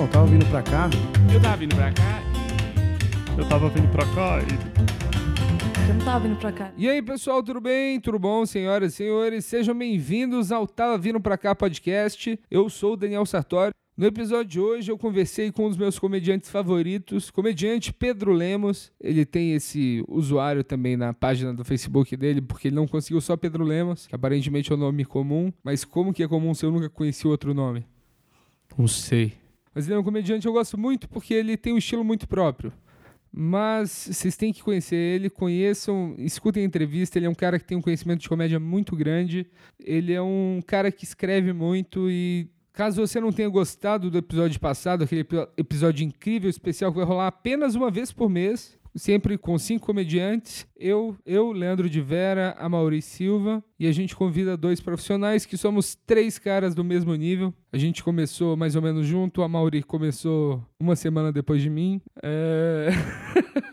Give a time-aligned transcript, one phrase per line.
[0.00, 0.88] Não, tava vindo pra cá.
[1.30, 2.22] Eu tava vindo pra cá
[3.36, 5.90] Eu tava vindo pra cá e.
[5.90, 6.72] Eu não tava vindo pra cá.
[6.74, 8.00] E aí, pessoal, tudo bem?
[8.00, 9.44] Tudo bom, senhoras e senhores?
[9.44, 12.40] Sejam bem-vindos ao Tava Vindo Pra Cá podcast.
[12.50, 13.74] Eu sou o Daniel Sartori.
[13.94, 18.90] No episódio de hoje, eu conversei com um dos meus comediantes favoritos, comediante Pedro Lemos.
[18.98, 23.36] Ele tem esse usuário também na página do Facebook dele, porque ele não conseguiu só
[23.36, 25.52] Pedro Lemos, que aparentemente é um nome comum.
[25.62, 27.84] Mas como que é comum se eu nunca conheci outro nome?
[28.78, 29.39] Não sei.
[29.74, 32.26] Mas ele é um comediante que eu gosto muito porque ele tem um estilo muito
[32.26, 32.72] próprio.
[33.32, 37.16] Mas vocês têm que conhecer ele, conheçam, escutem a entrevista.
[37.16, 39.46] Ele é um cara que tem um conhecimento de comédia muito grande.
[39.78, 44.58] Ele é um cara que escreve muito e caso você não tenha gostado do episódio
[44.58, 49.38] passado, aquele epi- episódio incrível, especial que vai rolar apenas uma vez por mês, sempre
[49.38, 54.56] com cinco comediantes, eu, eu, Leandro de Vera, a Mauri Silva, e a gente convida
[54.56, 57.54] dois profissionais que somos três caras do mesmo nível.
[57.72, 62.00] A gente começou mais ou menos junto, a Mauri começou uma semana depois de mim.
[62.22, 62.88] É...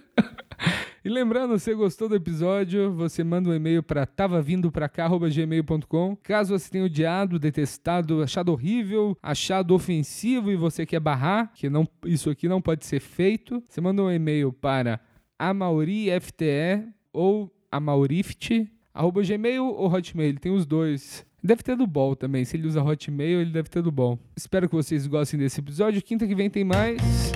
[1.08, 6.18] E lembrando, se gostou do episódio, você manda um e-mail para tavavindokracá.gmail.com.
[6.18, 11.88] Caso você tenha odiado, detestado, achado horrível, achado ofensivo e você quer barrar, que não,
[12.06, 15.00] isso aqui não pode ser feito, você manda um e-mail para
[15.40, 21.26] amaurifte ou amaurift, arroba gmail ou hotmail, tem os dois.
[21.44, 24.18] Deve ter do bom também, se ele usa hotmail, ele deve ter do bom.
[24.36, 26.02] Espero que vocês gostem desse episódio.
[26.02, 27.32] Quinta que vem tem mais.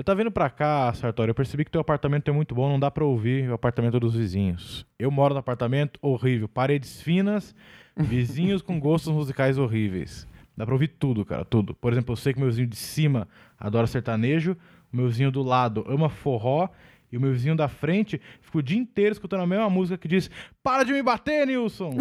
[0.00, 1.28] Eu tava vindo pra cá, Sartori.
[1.28, 4.14] Eu percebi que teu apartamento é muito bom, não dá pra ouvir o apartamento dos
[4.14, 4.86] vizinhos.
[4.98, 7.54] Eu moro no apartamento horrível, paredes finas,
[8.02, 10.26] vizinhos com gostos musicais horríveis.
[10.56, 11.74] Dá pra ouvir tudo, cara, tudo.
[11.74, 13.26] Por exemplo, eu sei que meu vizinho de cima
[13.58, 14.56] adora sertanejo,
[14.92, 16.68] o meu vizinho do lado ama forró
[17.10, 20.06] e o meu vizinho da frente fica o dia inteiro escutando a mesma música que
[20.08, 20.30] diz:
[20.62, 21.96] Para de me bater, Nilson!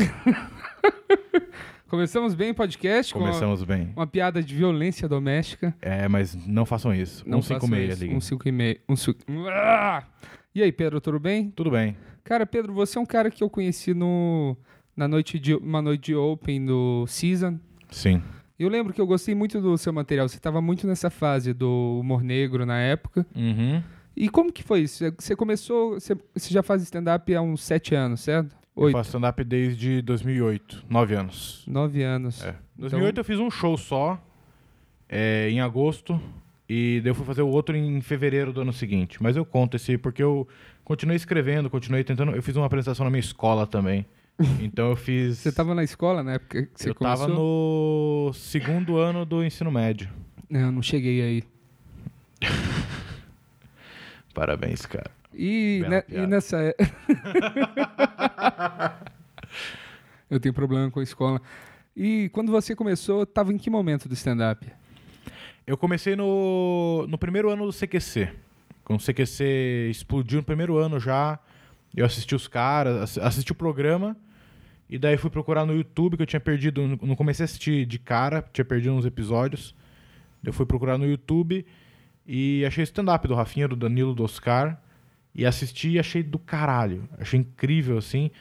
[1.88, 3.92] Começamos bem o podcast com Começamos bem.
[3.96, 5.76] uma, piada de violência doméstica.
[5.82, 7.24] É, mas não façam isso.
[7.28, 8.18] Não 156 façam ali.
[8.18, 8.28] isso.
[8.28, 8.80] 156.
[8.88, 10.04] Um cinco- Ah!
[10.54, 11.50] E aí, Pedro, tudo bem?
[11.50, 11.98] Tudo bem.
[12.24, 14.56] Cara, Pedro, você é um cara que eu conheci no
[15.00, 17.58] na noite de uma noite de open do Season.
[17.90, 18.22] Sim.
[18.60, 20.28] Eu lembro que eu gostei muito do seu material.
[20.28, 23.26] Você estava muito nessa fase do humor negro na época.
[23.34, 23.82] Uhum.
[24.14, 25.06] E como que foi isso?
[25.18, 28.54] Você começou, você, você já faz stand-up há uns sete anos, certo?
[28.76, 31.64] Eu Oito, faço stand-up desde 2008, nove anos.
[31.66, 32.44] nove anos.
[32.44, 32.54] É.
[32.78, 34.22] 2008 eu fiz um show só,
[35.08, 36.20] é, em agosto,
[36.68, 39.24] e daí eu fui fazer o outro em fevereiro do ano seguinte.
[39.24, 40.46] Mas eu conto esse porque eu
[40.84, 42.34] continuei escrevendo, continuei tentando.
[42.34, 44.06] Eu fiz uma apresentação na minha escola também.
[44.62, 45.40] Então eu fiz.
[45.40, 47.28] Você estava na escola na época que você eu começou?
[47.28, 50.10] tava no segundo ano do ensino médio.
[50.50, 51.44] Não, eu não cheguei aí.
[54.34, 55.12] Parabéns, cara.
[55.34, 56.24] E, ne- piada.
[56.24, 56.58] e nessa.
[56.62, 56.76] é-
[60.30, 61.42] eu tenho problema com a escola.
[61.96, 64.66] E quando você começou, tava em que momento do stand-up?
[65.68, 68.30] Eu comecei no, no primeiro ano do CQC.
[68.84, 71.38] Quando o CQC explodiu no primeiro ano já,
[71.96, 74.16] eu assisti os caras, ass- assisti o programa,
[74.90, 78.00] e daí fui procurar no YouTube, que eu tinha perdido, não- comecei a assistir de
[78.00, 79.76] cara, tinha perdido uns episódios.
[80.44, 81.66] Eu fui procurar no YouTube
[82.26, 84.82] e achei stand-up do Rafinha, do Danilo, do Oscar,
[85.36, 87.08] e assisti e achei do caralho.
[87.20, 88.32] Achei incrível, assim.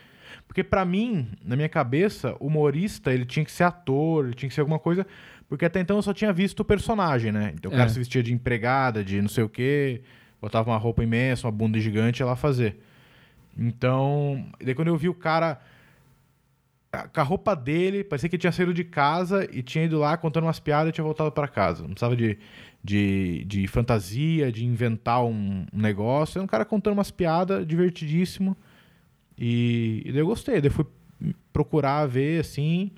[0.47, 4.49] Porque pra mim, na minha cabeça, o humorista, ele tinha que ser ator, ele tinha
[4.49, 5.07] que ser alguma coisa...
[5.49, 7.53] Porque até então eu só tinha visto o personagem, né?
[7.55, 7.79] Então o É.
[7.79, 10.03] cara se vestia de empregada, de não sei o quê,
[10.43, 12.77] botava uma roupa imensa, uma bunda gigante e ia lá fazer.
[13.57, 15.59] Então, daí quando eu vi o cara
[16.91, 20.17] com a roupa dele, parecia que ele tinha saído de casa e tinha ido lá
[20.17, 21.83] contando umas piadas e tinha voltado para casa.
[21.83, 22.39] Não precisava de,
[22.83, 26.39] de, de fantasia, de inventar um, um negócio.
[26.39, 28.57] Era um cara contando umas piadas, divertidíssimo.
[29.37, 30.61] E, e daí eu gostei.
[30.61, 30.87] Daí eu fui
[31.53, 32.91] procurar ver assim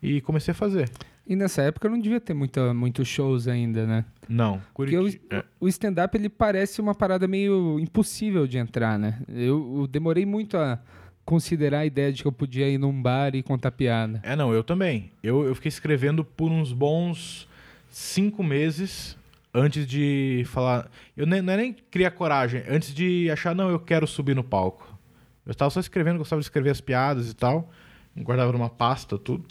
[0.00, 0.88] e comecei a fazer.
[1.26, 4.04] E nessa época não devia ter muita, muitos shows ainda, né?
[4.28, 5.44] Não, Porque o, é.
[5.60, 9.20] o stand-up ele parece uma parada meio impossível de entrar, né?
[9.28, 10.80] Eu, eu demorei muito a
[11.24, 14.20] considerar a ideia de que eu podia ir num bar e contar piada.
[14.22, 15.10] É, não, eu também.
[15.22, 17.48] Eu, eu fiquei escrevendo por uns bons
[17.90, 19.16] cinco meses
[19.54, 20.90] antes de falar.
[21.16, 24.42] Eu nem, não é nem criar coragem, antes de achar, não, eu quero subir no
[24.42, 24.98] palco.
[25.44, 27.70] Eu estava só escrevendo, gostava de escrever as piadas e tal.
[28.16, 29.44] Guardava numa pasta, tudo.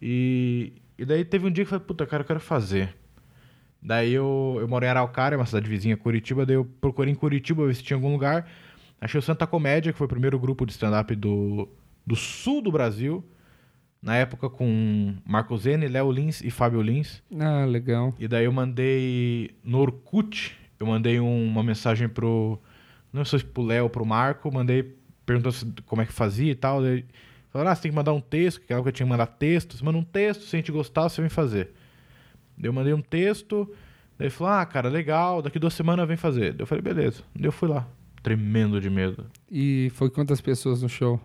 [0.00, 2.94] E, e daí teve um dia que eu falei, puta, cara, eu quero fazer.
[3.80, 6.44] Daí eu, eu moro em Araucária, uma cidade vizinha, Curitiba.
[6.44, 8.48] Daí eu procurei em Curitiba ver se tinha algum lugar.
[9.04, 11.68] Achei o Santa Comédia, que foi o primeiro grupo de stand-up do,
[12.06, 13.22] do sul do Brasil.
[14.02, 17.22] Na época com Marco Zene, Léo Lins e Fábio Lins.
[17.38, 18.14] Ah, legal.
[18.18, 22.58] E daí eu mandei no Orkut, eu mandei um- uma mensagem pro.
[23.12, 26.52] Não sei se pro Léo ou pro Marco, mandei perguntou se- como é que fazia
[26.52, 26.82] e tal.
[26.82, 27.04] Daí
[27.50, 29.26] falaram, ah, você tem que mandar um texto, que aquela que eu tinha que mandar
[29.26, 29.76] texto.
[29.76, 31.70] Você manda um texto, se a gente gostar, você vem fazer.
[32.58, 33.66] Daí eu mandei um texto,
[34.18, 36.52] daí ele falou, ah, cara, legal, daqui duas semanas vem fazer.
[36.52, 37.22] Daí eu falei, beleza.
[37.34, 37.88] Daí eu fui lá,
[38.24, 39.26] tremendo de medo.
[39.48, 41.20] E foi quantas pessoas no show?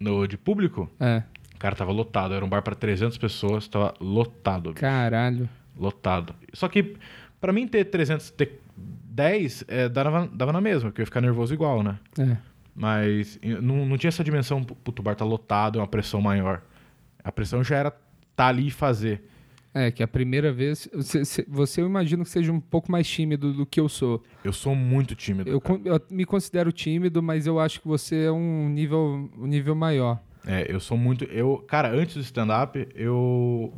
[0.00, 1.22] No, de público, É.
[1.58, 2.32] cara, tava lotado.
[2.32, 4.70] Era um bar pra 300 pessoas, tava lotado.
[4.70, 4.80] bicho.
[4.80, 5.48] Caralho.
[5.76, 6.34] Lotado.
[6.52, 6.96] Só que,
[7.40, 11.20] pra mim ter 300, ter 10, é, dava, dava na mesma, porque eu ia ficar
[11.20, 11.98] nervoso igual, né?
[12.18, 12.36] É.
[12.74, 16.62] Mas não, não tinha essa dimensão, puto, o bar tá lotado, é uma pressão maior.
[17.22, 17.92] A pressão já era
[18.36, 19.28] tá ali e fazer.
[19.76, 20.88] É, que a primeira vez.
[20.94, 24.22] Você, você- eu imagino que seja um pouco mais tímido do que eu sou.
[24.44, 25.50] Eu sou muito tímido.
[25.50, 29.74] Eu, eu me considero tímido, mas eu acho que você é um nível, um nível
[29.74, 30.20] maior.
[30.46, 31.24] É, eu sou muito.
[31.24, 33.74] Eu, cara, antes do stand-up, eu.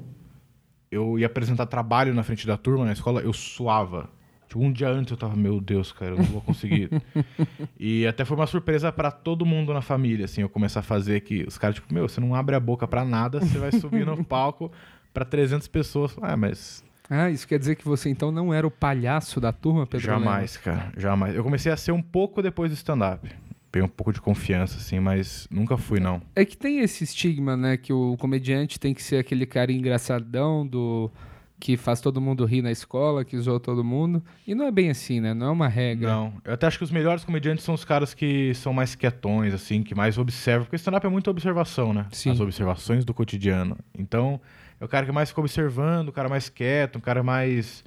[0.91, 4.09] Eu ia apresentar trabalho na frente da turma na escola, eu suava.
[4.47, 6.89] Tipo, um dia antes eu tava, meu Deus, cara, eu não vou conseguir.
[7.79, 11.21] e até foi uma surpresa pra todo mundo na família, assim, eu começar a fazer
[11.23, 14.07] que os caras, tipo, meu, você não abre a boca pra nada, você vai subir
[14.07, 14.71] no palco
[15.17, 16.15] pra 300 pessoas.
[16.21, 19.87] Ah, mas Ah, isso quer dizer que você então não era o palhaço da turma,
[19.87, 20.11] Pedro?
[20.11, 20.25] Lemos?
[20.25, 21.35] jamais, cara, jamais.
[21.35, 23.27] Eu comecei a ser um pouco depois do stand-up.
[23.73, 26.21] Peguei um pouco de confiança, assim, mas nunca fui, não.
[26.35, 27.79] É que tem esse estigma, né?
[27.79, 31.11] Que o comediante tem que ser aquele cara engraçadão do
[31.59, 34.23] que faz todo mundo rir na escola, que zoa todo mundo.
[34.47, 35.33] E não é bem assim, né?
[35.33, 36.09] Não é uma regra.
[36.11, 39.55] Não, eu até acho que os melhores comediantes são os caras que são mais quietões,
[39.55, 40.65] assim, que mais observam.
[40.65, 42.07] Porque stand-up é muita observação, né?
[42.13, 42.31] Sim.
[42.31, 43.79] As observações do cotidiano.
[43.99, 44.39] Então,
[44.81, 47.85] é o cara que mais fica observando, o cara mais quieto, um cara mais.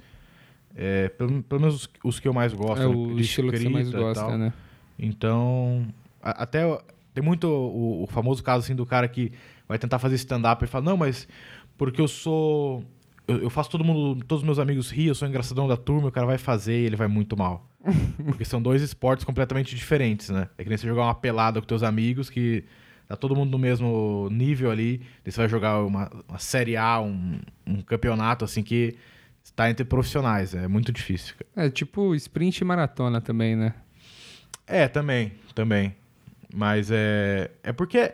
[0.74, 2.82] é, pelo, pelo menos os, os que eu mais gosto.
[2.82, 2.94] É né?
[2.94, 4.52] o estilo que você mais gosta, né?
[4.98, 5.86] Então,
[6.22, 6.62] a- até
[7.14, 9.32] tem muito o, o famoso caso assim do cara que
[9.68, 11.26] vai tentar fazer stand-up e fala, não, mas
[11.76, 12.84] porque eu sou.
[13.26, 16.08] Eu, eu faço todo mundo, todos os meus amigos rir, eu sou engraçadão da turma,
[16.08, 17.66] o cara vai fazer e ele vai muito mal.
[18.26, 20.48] Porque são dois esportes completamente diferentes, né?
[20.58, 22.64] É que nem você jogar uma pelada com teus amigos que
[23.10, 27.40] tá todo mundo no mesmo nível ali, você vai jogar uma, uma Série A, um,
[27.66, 28.96] um campeonato assim que
[29.42, 31.34] está entre profissionais, é muito difícil.
[31.36, 31.66] cara.
[31.66, 33.74] É tipo sprint e maratona também, né?
[34.64, 35.94] É, também, também.
[36.54, 38.12] Mas é, é porque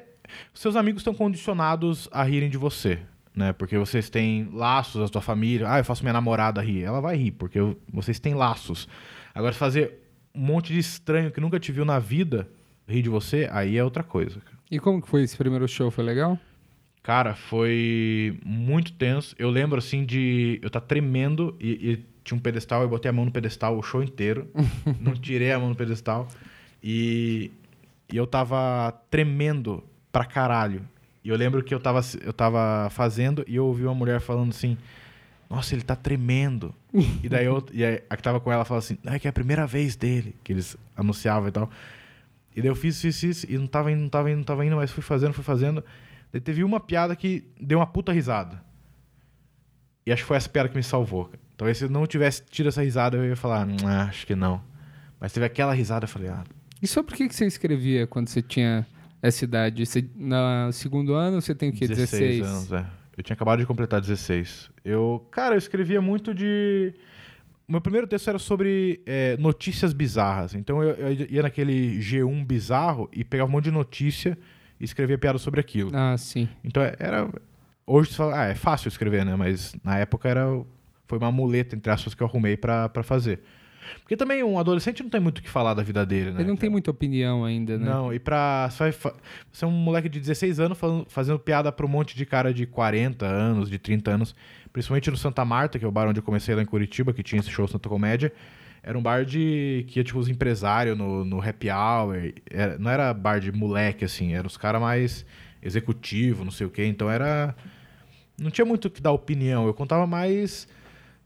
[0.54, 2.98] seus amigos estão condicionados a rirem de você,
[3.34, 3.52] né?
[3.52, 5.70] Porque vocês têm laços da sua família.
[5.70, 6.82] Ah, eu faço minha namorada rir.
[6.84, 8.88] Ela vai rir, porque eu- vocês têm laços.
[9.34, 10.00] Agora, fazer
[10.34, 12.48] um monte de estranho que nunca te viu na vida
[12.88, 14.40] rir de você, aí é outra coisa.
[14.40, 14.55] cara.
[14.70, 15.90] E como que foi esse primeiro show?
[15.90, 16.38] Foi legal?
[17.02, 19.34] Cara, foi muito tenso.
[19.38, 23.12] Eu lembro, assim, de eu estar tremendo e, e tinha um pedestal, eu botei a
[23.12, 24.50] mão no pedestal o show inteiro.
[25.00, 26.26] não tirei a mão no pedestal.
[26.82, 27.52] E,
[28.12, 30.82] e eu tava tremendo pra caralho.
[31.22, 34.50] E eu lembro que eu tava, eu tava fazendo e eu ouvi uma mulher falando
[34.50, 34.76] assim:
[35.48, 36.74] Nossa, ele tá tremendo.
[37.22, 39.32] e daí eu, e a que tava com ela falou assim: É que é a
[39.32, 41.70] primeira vez dele, que eles anunciavam e tal.
[42.56, 44.64] E daí eu fiz, fiz, fiz, e não tava indo, não tava indo, não tava
[44.64, 45.84] indo, mas fui fazendo, fui fazendo.
[46.32, 48.64] Daí teve uma piada que deu uma puta risada.
[50.06, 51.30] E acho que foi essa piada que me salvou.
[51.56, 54.34] Talvez se eu não tivesse tido essa risada, eu ia falar, "Hum, ah, acho que
[54.34, 54.62] não.
[55.20, 56.44] Mas teve aquela risada, eu falei, ah,
[56.82, 58.86] E sobre o que você escrevia quando você tinha
[59.22, 59.84] essa idade?
[59.84, 61.88] Você, no segundo ano você tem o quê?
[61.88, 62.42] 16?
[62.46, 62.86] anos, é.
[63.16, 64.70] Eu tinha acabado de completar 16.
[64.84, 66.92] Eu, cara, eu escrevia muito de.
[67.68, 70.54] Meu primeiro texto era sobre é, notícias bizarras.
[70.54, 74.38] Então eu, eu ia naquele G1 bizarro e pegava um monte de notícia
[74.78, 75.90] e escrevia piada sobre aquilo.
[75.94, 76.48] Ah, sim.
[76.62, 77.28] Então é- era.
[77.84, 79.34] Hoje você fala, ah, é fácil escrever, né?
[79.36, 80.46] Mas na época era.
[81.08, 83.40] Foi uma muleta, entre aspas, que eu arrumei pra, pra fazer.
[84.02, 86.40] Porque também um adolescente não tem muito o que falar da vida dele, né?
[86.40, 87.84] Ele não tem muita opinião ainda, né?
[87.88, 88.68] Não, e pra.
[89.52, 92.52] Você, é um moleque de 16 anos falando- fazendo piada pra um monte de cara
[92.52, 94.34] de 40 anos, de 30 anos.
[94.76, 97.22] Principalmente no Santa Marta, que é o bar onde eu comecei lá em Curitiba, que
[97.22, 98.30] tinha esse show Santa Comédia.
[98.82, 99.86] Era um bar de.
[99.88, 102.34] que ia, tipo, os empresários no, no happy hour.
[102.50, 104.34] Era- não era bar de moleque, assim.
[104.34, 105.24] Era os caras mais
[105.62, 106.84] executivo, não sei o quê.
[106.84, 107.56] Então era.
[108.38, 109.66] Não tinha muito que dar opinião.
[109.66, 110.68] Eu contava mais.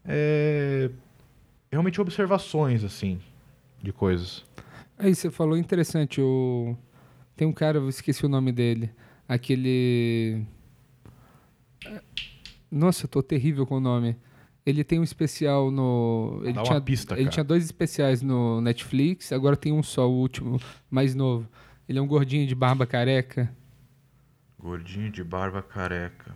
[0.05, 0.89] é,
[1.69, 3.19] realmente observações, assim,
[3.83, 4.45] de coisas.
[4.97, 6.73] Aí você falou interessante, o...
[7.35, 8.91] tem um cara, eu esqueci o nome dele,
[9.27, 10.41] aquele...
[12.71, 14.15] Nossa, eu tô terrível com o nome.
[14.65, 16.39] Ele tem um especial no...
[16.43, 17.31] Ele, Dá uma tinha, pista, ele cara.
[17.33, 20.59] tinha dois especiais no Netflix, agora tem um só, o último,
[20.89, 21.49] mais novo.
[21.89, 23.51] Ele é um gordinho de barba careca,
[24.57, 26.35] Gordinho de barba careca.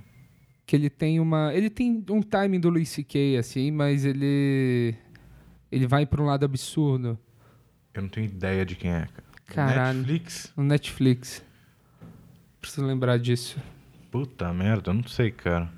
[0.65, 1.53] que ele tem uma...
[1.53, 4.95] Ele tem um timing do Louis C.K., assim, mas ele...
[5.71, 7.17] Ele vai pra um lado absurdo.
[7.93, 9.23] Eu não tenho ideia de quem é, cara.
[9.45, 9.99] Caralho.
[9.99, 10.53] Netflix?
[10.57, 11.45] No Netflix.
[12.59, 13.59] Preciso lembrar disso.
[14.09, 15.71] Puta merda, eu não sei, cara.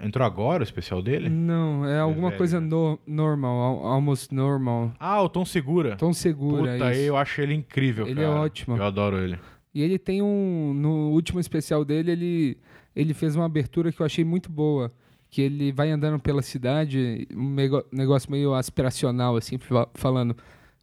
[0.00, 1.28] Entrou agora o especial dele?
[1.28, 2.66] Não, é alguma velho, coisa né?
[2.68, 4.92] no- normal, al- almost normal.
[5.00, 5.96] Ah, o Tom Segura.
[5.96, 6.72] Tom Segura.
[6.74, 7.00] Puta, isso.
[7.00, 8.40] eu acho ele incrível, Ele é cara.
[8.40, 8.76] ótimo.
[8.76, 9.38] Eu adoro ele.
[9.74, 10.72] E ele tem um.
[10.74, 12.58] No último especial dele, ele,
[12.94, 14.92] ele fez uma abertura que eu achei muito boa.
[15.30, 17.54] Que ele vai andando pela cidade, um
[17.92, 20.34] negócio meio aspiracional, assim, fa- falando: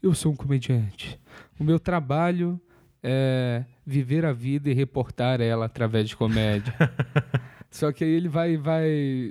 [0.04, 1.20] Eu sou um comediante.
[1.60, 2.60] O meu trabalho
[3.02, 6.74] é viver a vida e reportar ela através de comédia.
[7.76, 8.88] Só que aí ele vai, vai,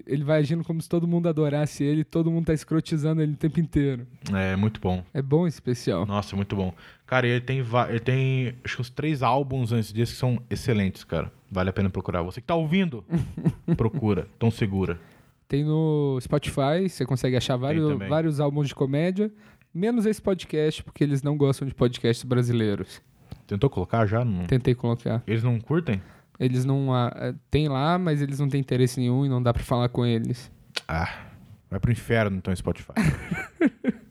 [0.07, 3.37] ele vai agindo como se todo mundo adorasse ele, todo mundo tá escrotizando ele o
[3.37, 4.07] tempo inteiro.
[4.35, 5.03] É muito bom.
[5.15, 6.05] É bom esse especial.
[6.05, 6.75] Nossa, muito bom.
[7.07, 11.05] Cara, ele tem, ele tem acho que uns três álbuns antes disso que são excelentes,
[11.05, 11.33] cara.
[11.51, 12.21] Vale a pena procurar.
[12.21, 13.03] Você que tá ouvindo,
[13.79, 14.29] procura.
[14.39, 15.01] Tom Segura.
[15.49, 19.33] Tem no Spotify, você consegue achar vários, vários álbuns de comédia,
[19.73, 23.01] menos esse podcast, porque eles não gostam de podcasts brasileiros.
[23.47, 24.23] Tentou colocar já?
[24.23, 25.23] Não- Tentei colocar.
[25.27, 26.03] Eles não curtem?
[26.39, 26.93] Eles não.
[26.93, 29.89] ah, eh, tem lá, mas eles não têm interesse nenhum e não dá pra falar
[29.89, 30.51] com eles.
[30.89, 31.27] Ah,
[31.71, 32.93] vai pro inferno então, Spotify.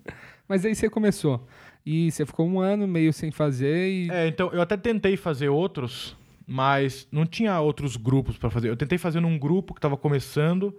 [0.48, 1.48] Mas aí você começou.
[1.86, 4.10] E você ficou um ano meio sem fazer e.
[4.12, 6.15] é, então, eu até tentei fazer outros,
[6.46, 8.70] mas não tinha outros grupos pra fazer.
[8.70, 10.74] Eu tentei fazer num grupo que tava começando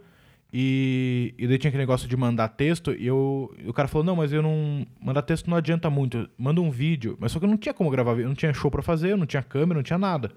[0.52, 4.16] e, e daí tinha aquele negócio de mandar texto e eu, o cara falou, não,
[4.16, 4.86] mas eu não...
[5.00, 7.16] Mandar texto não adianta muito, manda um vídeo.
[7.18, 9.10] Mas só que eu não tinha como gravar, vídeo, eu não tinha show pra fazer,
[9.10, 10.30] eu não tinha câmera, não tinha nada.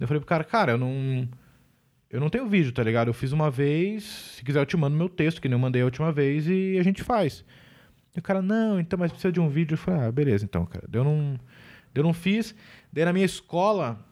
[0.00, 1.28] Eu falei pro cara, cara, eu não...
[2.10, 3.08] Eu não tenho vídeo, tá ligado?
[3.08, 4.02] Eu fiz uma vez,
[4.36, 6.78] se quiser eu te mando meu texto, que nem eu mandei a última vez, e
[6.78, 7.44] a gente faz.
[8.16, 9.74] E o cara, não, então, mas precisa de um vídeo.
[9.74, 10.88] Eu falei, ah, beleza, então, cara.
[10.90, 11.38] Eu não,
[11.94, 12.54] eu não fiz.
[12.90, 14.02] Daí na minha escola,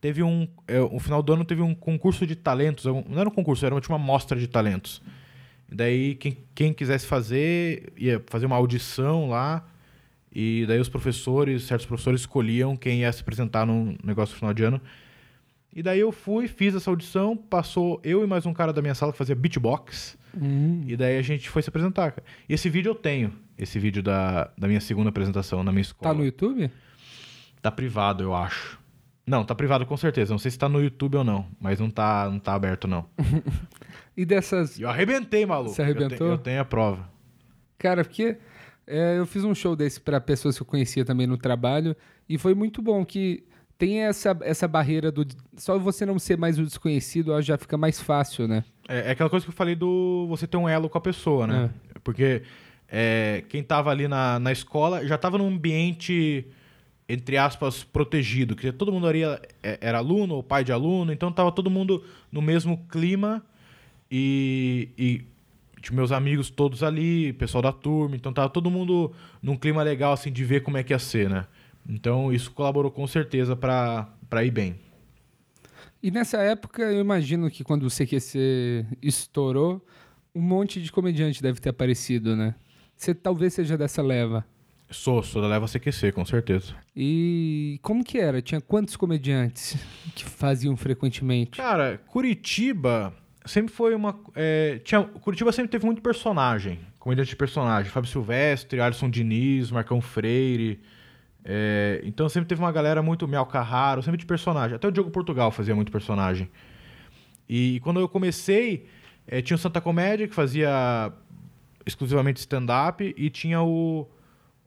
[0.00, 0.46] teve um.
[0.68, 2.86] É, no final do ano teve um concurso de talentos.
[2.86, 5.02] um- Não era um concurso, era uma, tipo uma mostra de talentos.
[5.70, 9.66] E daí, quem, quem quisesse fazer, ia fazer uma audição lá.
[10.32, 14.54] E daí os professores, certos professores escolhiam quem ia se apresentar no negócio no final
[14.54, 14.80] de ano.
[15.74, 18.94] E daí eu fui, fiz essa audição, passou eu e mais um cara da minha
[18.94, 20.16] sala que fazia beatbox.
[20.36, 22.14] Hum, E daí a gente foi se apresentar.
[22.48, 23.32] E esse vídeo eu tenho.
[23.56, 26.12] Esse vídeo da, da minha segunda apresentação na minha escola.
[26.12, 26.70] tá no YouTube?
[27.60, 28.78] Tá privado, eu acho.
[29.26, 30.32] Não, tá privado com certeza.
[30.32, 31.46] Não sei se tá no YouTube ou não.
[31.60, 33.04] Mas não tá, não tá aberto, não.
[34.16, 34.80] E dessas.
[34.80, 35.74] Eu arrebentei, maluco.
[35.74, 36.10] Você arrebentou?
[36.12, 37.08] Eu, tenho- eu tenho a prova.
[37.78, 38.36] Cara, porque
[38.88, 41.94] é, eu fiz um show desse pra pessoas que eu conhecia também no trabalho
[42.28, 43.44] e foi muito bom que
[43.76, 45.26] tem essa, essa barreira do.
[45.56, 48.64] Só você não ser mais o desconhecido já fica mais fácil, né?
[48.88, 51.46] É, é aquela coisa que eu falei do você ter um elo com a pessoa,
[51.46, 51.70] né?
[52.02, 52.42] Porque
[52.88, 56.46] é, quem tava ali na, na escola já tava num ambiente,
[57.08, 58.56] entre aspas, protegido.
[58.56, 62.02] Que todo mundo ali era, era aluno ou pai de aluno, então tava todo mundo
[62.32, 63.44] no mesmo clima
[64.10, 65.24] e, e
[65.80, 70.12] tinha meus amigos todos ali, pessoal da turma, então tava todo mundo num clima legal,
[70.12, 71.46] assim, de ver como é que ia ser, né?
[71.88, 74.08] Então isso colaborou com certeza pra
[74.44, 74.76] ir bem.
[76.02, 79.84] E nessa época, eu imagino que quando o CQC estourou,
[80.34, 82.54] um monte de comediante deve ter aparecido, né?
[82.96, 84.44] Você talvez seja dessa leva.
[84.90, 86.74] Sou, sou da Leva CQC, com certeza.
[86.96, 88.40] E como que era?
[88.40, 89.76] Tinha quantos comediantes
[90.16, 91.58] que faziam frequentemente?
[91.58, 93.14] Cara, Curitiba
[93.48, 94.18] sempre foi uma.
[94.36, 97.90] é, tinha, Curitiba sempre teve muito personagem, comediante de personagem.
[97.90, 100.80] Fábio Silvestre, Alisson Diniz, Marcão Freire.
[101.44, 103.26] é, então sempre teve uma galera muito.
[103.26, 104.76] Mel Carraro, sempre de personagem.
[104.76, 106.48] Até o Diogo Portugal fazia muito personagem.
[107.48, 108.86] E quando eu comecei,
[109.26, 111.12] é, tinha o Santa Comédia, que fazia
[111.86, 114.06] exclusivamente stand-up, e tinha o,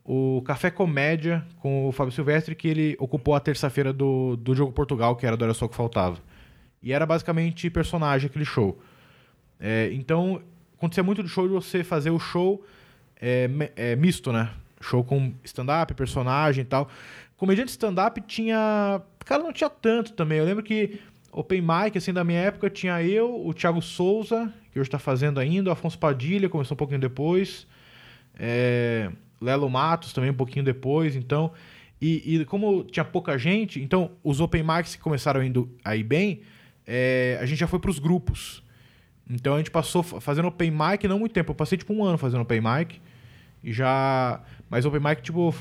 [0.04, 4.72] o Café Comédia com o Fábio Silvestre, que ele ocupou a terça-feira do, do Diogo
[4.72, 6.18] Portugal, que era do Era Só Que Faltava.
[6.82, 8.80] E era basicamente personagem aquele show.
[9.60, 10.42] É, então,
[10.76, 12.64] acontecia muito do show de você fazer o show
[13.20, 14.50] é, é, misto, né?
[14.80, 16.88] Show com stand-up, personagem e tal.
[17.36, 19.00] Comediante stand-up tinha.
[19.24, 20.38] Cara, não tinha tanto também.
[20.38, 20.98] Eu lembro que
[21.30, 25.38] Open Mic, assim, da minha época, tinha eu, o Thiago Souza, que hoje tá fazendo
[25.38, 27.66] ainda, o Afonso Padilha, começou um pouquinho depois.
[28.38, 29.10] É,
[29.40, 31.52] Lelo Matos também um pouquinho depois, então.
[32.00, 36.42] E, e como tinha pouca gente, então os Open Mics que começaram indo aí bem,
[36.86, 38.62] é, a gente já foi pros grupos.
[39.30, 41.50] Então a gente passou fa- fazendo Open Mic não muito tempo.
[41.52, 43.00] Eu passei tipo um ano fazendo Open Mic.
[43.62, 44.40] E já.
[44.68, 45.54] Mas Open Mic, tipo.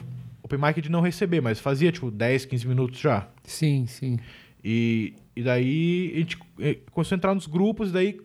[0.43, 3.27] Open Mic de não receber, mas fazia tipo 10, 15 minutos já.
[3.43, 4.17] Sim, sim.
[4.63, 8.21] E, e daí a gente eh, começou a entrar nos grupos, e daí,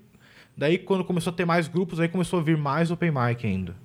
[0.57, 3.77] daí quando começou a ter mais grupos, aí começou a vir mais Open Mic ainda.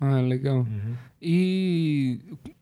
[0.00, 0.58] Ah, legal.
[0.60, 0.94] Uhum.
[1.20, 2.20] E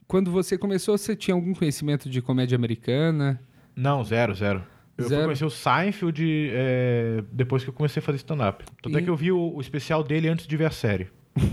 [0.08, 3.40] quando você começou, você tinha algum conhecimento de comédia americana?
[3.76, 4.64] Não, zero, zero.
[4.96, 5.24] Eu Zero?
[5.24, 8.64] conhecer o Seinfeld eh, depois que eu comecei a fazer stand-up.
[8.80, 11.08] Tanto é E- que eu vi o, o especial dele antes de ver a série.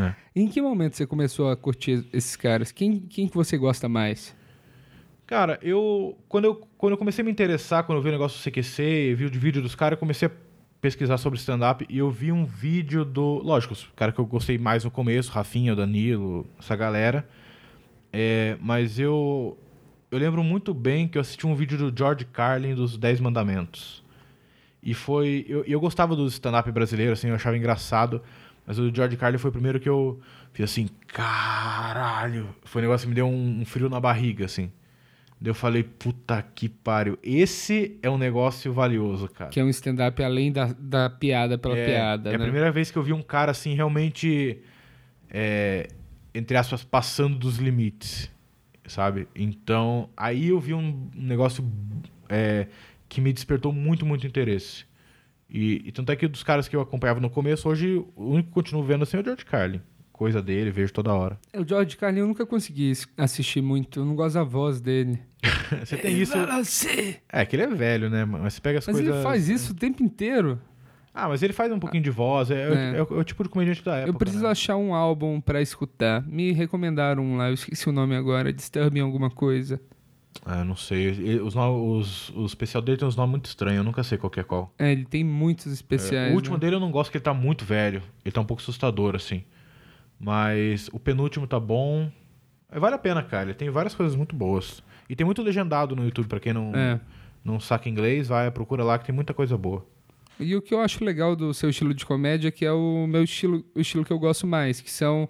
[0.00, 0.14] É.
[0.36, 2.70] Em que momento você começou a curtir esses caras?
[2.70, 4.36] Quem, quem que você gosta mais?
[5.26, 6.54] Cara, eu quando, eu.
[6.76, 9.30] quando eu comecei a me interessar, quando eu vi o negócio do CQC, vi o
[9.30, 10.30] vídeo dos caras, eu comecei a
[10.80, 13.40] pesquisar sobre stand-up e eu vi um vídeo do.
[13.42, 17.26] Lógico, os cara que eu gostei mais no começo, Rafinha, o Danilo, essa galera.
[18.12, 19.58] É, mas eu.
[20.10, 24.02] Eu lembro muito bem que eu assisti um vídeo do George Carlin dos Dez Mandamentos.
[24.82, 25.44] E foi.
[25.48, 28.22] Eu, eu gostava do stand-up brasileiro, assim, eu achava engraçado.
[28.66, 30.20] Mas o George Carlin foi o primeiro que eu
[30.52, 32.54] fiz assim, caralho.
[32.64, 34.70] Foi um negócio que me deu um, um frio na barriga, assim.
[35.40, 37.18] Daí eu falei, puta que pariu.
[37.22, 39.50] Esse é um negócio valioso, cara.
[39.50, 42.38] Que é um stand-up além da, da piada pela é, piada, é né?
[42.38, 44.58] a primeira vez que eu vi um cara assim realmente,
[45.30, 45.88] é,
[46.34, 48.30] entre aspas, passando dos limites,
[48.88, 49.28] sabe?
[49.34, 51.64] Então, aí eu vi um negócio
[52.28, 52.66] é,
[53.08, 54.84] que me despertou muito, muito interesse.
[55.50, 58.48] E, e, tanto é que dos caras que eu acompanhava no começo, hoje o único
[58.48, 59.80] que continuo vendo assim é o George Carlin.
[60.12, 61.38] Coisa dele, vejo toda hora.
[61.54, 65.18] O George Carlin eu nunca consegui assistir muito, eu não gosto da voz dele.
[65.84, 66.34] você tem isso.
[67.32, 68.24] É, que ele é velho, né?
[68.24, 69.14] Mas você pega as mas coisas.
[69.14, 70.60] ele faz isso o tempo inteiro.
[71.18, 72.48] Ah, mas ele faz um pouquinho de voz.
[72.48, 72.98] É, é.
[72.98, 74.10] é, o, é o, tipo de comediante da época.
[74.10, 74.50] Eu preciso né?
[74.50, 76.22] achar um álbum pra escutar.
[76.22, 78.52] Me recomendaram um lá, eu esqueci o nome agora.
[78.52, 79.80] Disturbing alguma coisa.
[80.46, 81.40] Ah, não sei.
[81.40, 84.42] Os, os, o especial dele tem uns nomes muito estranhos, eu nunca sei qual é
[84.44, 84.72] qual.
[84.78, 86.30] É, ele tem muitos especiais.
[86.30, 86.60] É, o último né?
[86.60, 88.00] dele eu não gosto porque ele tá muito velho.
[88.24, 89.42] Ele tá um pouco assustador, assim.
[90.20, 92.08] Mas o penúltimo tá bom.
[92.70, 93.46] Vale a pena, cara.
[93.46, 94.84] Ele tem várias coisas muito boas.
[95.08, 97.00] E tem muito legendado no YouTube, pra quem não, é.
[97.44, 99.84] não saca inglês, vai, procura lá que tem muita coisa boa.
[100.40, 103.24] E o que eu acho legal do seu estilo de comédia, que é o meu
[103.24, 105.28] estilo, o estilo que eu gosto mais, que são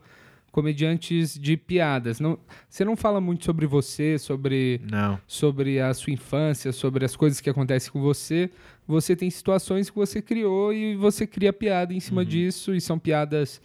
[0.50, 2.20] comediantes de piadas.
[2.20, 2.38] Não,
[2.68, 5.20] você não fala muito sobre você, sobre, não.
[5.26, 8.50] sobre a sua infância, sobre as coisas que acontecem com você.
[8.86, 12.26] Você tem situações que você criou e você cria piada em cima uhum.
[12.26, 13.60] disso, e são piadas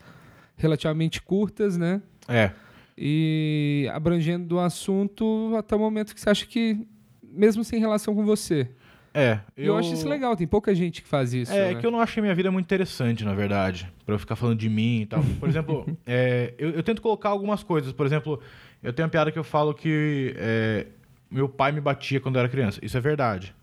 [0.55, 2.01] relativamente curtas, né?
[2.27, 2.51] É.
[2.97, 6.85] E abrangendo o assunto até o momento que você acha que,
[7.23, 8.69] mesmo sem relação com você.
[9.13, 9.39] É.
[9.55, 11.51] Eu, eu acho isso legal, tem pouca gente que faz isso.
[11.53, 11.79] É, né?
[11.79, 13.91] que eu não acho que a minha vida é muito interessante, na verdade.
[14.05, 15.23] Pra eu ficar falando de mim e tal.
[15.39, 17.93] Por exemplo, é, eu, eu, tento colocar algumas coisas.
[17.93, 18.39] Por exemplo,
[18.81, 20.87] eu tenho uma piada que eu falo que é,
[21.29, 22.79] meu pai me batia quando eu era criança.
[22.81, 23.53] Isso é verdade.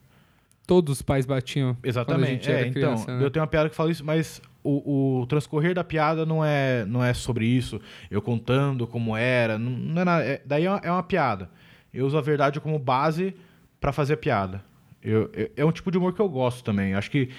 [0.67, 1.77] Todos os pais batiam.
[1.83, 2.49] Exatamente.
[2.49, 3.25] É, era criança, então, né?
[3.25, 6.85] eu tenho uma piada que fala isso, mas o, o, transcorrer da piada não é,
[6.85, 7.81] não é sobre isso.
[8.09, 9.59] Eu contando como era.
[9.59, 10.25] Não, não é nada.
[10.25, 11.51] É, daí é uma, é uma, piada.
[11.93, 13.35] Eu uso a verdade como base
[13.81, 14.63] para fazer a piada.
[15.03, 16.95] Eu, eu, é um tipo de humor que eu gosto também.
[16.95, 17.31] Acho que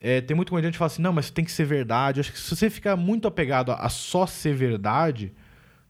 [0.00, 2.20] é, tem muito comediante que fala assim, não, mas tem que ser verdade.
[2.20, 5.32] Acho que se você ficar muito apegado a, a só ser verdade,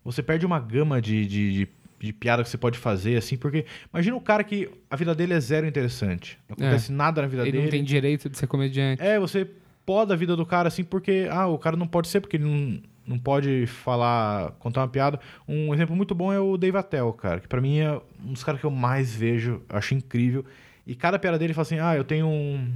[0.05, 1.69] você perde uma gama de, de, de
[2.03, 5.35] de piada que você pode fazer, assim, porque imagina o cara que a vida dele
[5.35, 6.39] é zero interessante.
[6.49, 6.95] Não acontece É.
[6.95, 7.65] nada na vida Ele dele.
[7.65, 9.03] não tem direito de ser comediante.
[9.03, 9.47] É, você
[9.85, 12.45] poda a vida do cara assim, porque, ah, o cara não pode ser, porque ele
[12.45, 15.21] não, não pode falar, contar uma piada.
[15.47, 17.93] Um exemplo muito bom é o Dave Attell, cara, que pra mim é
[18.25, 20.43] um dos caras que eu mais vejo, acho incrível.
[20.91, 22.69] E cada piada dele fala assim, ah, eu tenho um.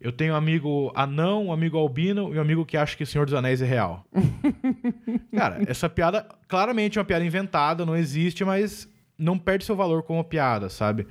[0.00, 3.06] Eu tenho um amigo anão, um amigo albino e um amigo que acha que o
[3.06, 4.04] Senhor dos Anéis é real.
[5.32, 10.02] Cara, essa piada claramente é uma piada inventada, não existe, mas não perde seu valor
[10.02, 11.06] como piada, sabe?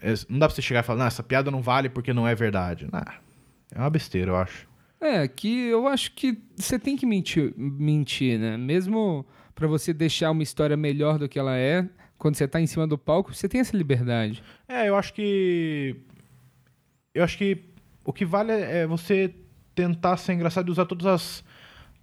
[0.00, 2.26] É, não dá pra você chegar e falar, não, essa piada não vale porque não
[2.26, 2.88] é verdade.
[2.90, 3.00] Não,
[3.74, 4.66] é uma besteira, eu acho.
[4.98, 8.56] É, que eu acho que você tem que mentir, mentir né?
[8.56, 11.86] Mesmo pra você deixar uma história melhor do que ela é,
[12.20, 14.42] quando você tá em cima do palco, você tem essa liberdade.
[14.68, 15.96] É, eu acho que.
[17.14, 17.64] Eu acho que
[18.04, 19.34] o que vale é você
[19.74, 21.44] tentar ser engraçado e usar todas as,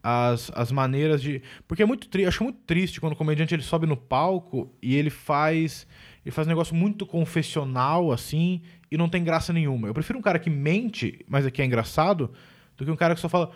[0.01, 1.43] as, as maneiras de.
[1.67, 2.27] Porque é muito triste.
[2.27, 5.87] Acho muito triste quando o comediante ele sobe no palco e ele faz.
[6.25, 9.87] Ele faz um negócio muito confessional, assim, e não tem graça nenhuma.
[9.87, 12.33] Eu prefiro um cara que mente, mas aqui é engraçado,
[12.75, 13.51] do que um cara que só fala.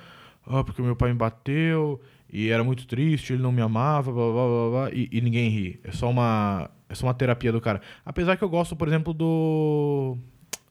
[0.46, 2.00] Ah, porque meu pai me bateu
[2.32, 5.50] e era muito triste, ele não me amava, blá blá blá, blá e, e ninguém
[5.50, 5.80] ri.
[5.84, 6.70] É só uma.
[6.88, 7.82] É só uma terapia do cara.
[8.06, 10.18] Apesar que eu gosto, por exemplo, do.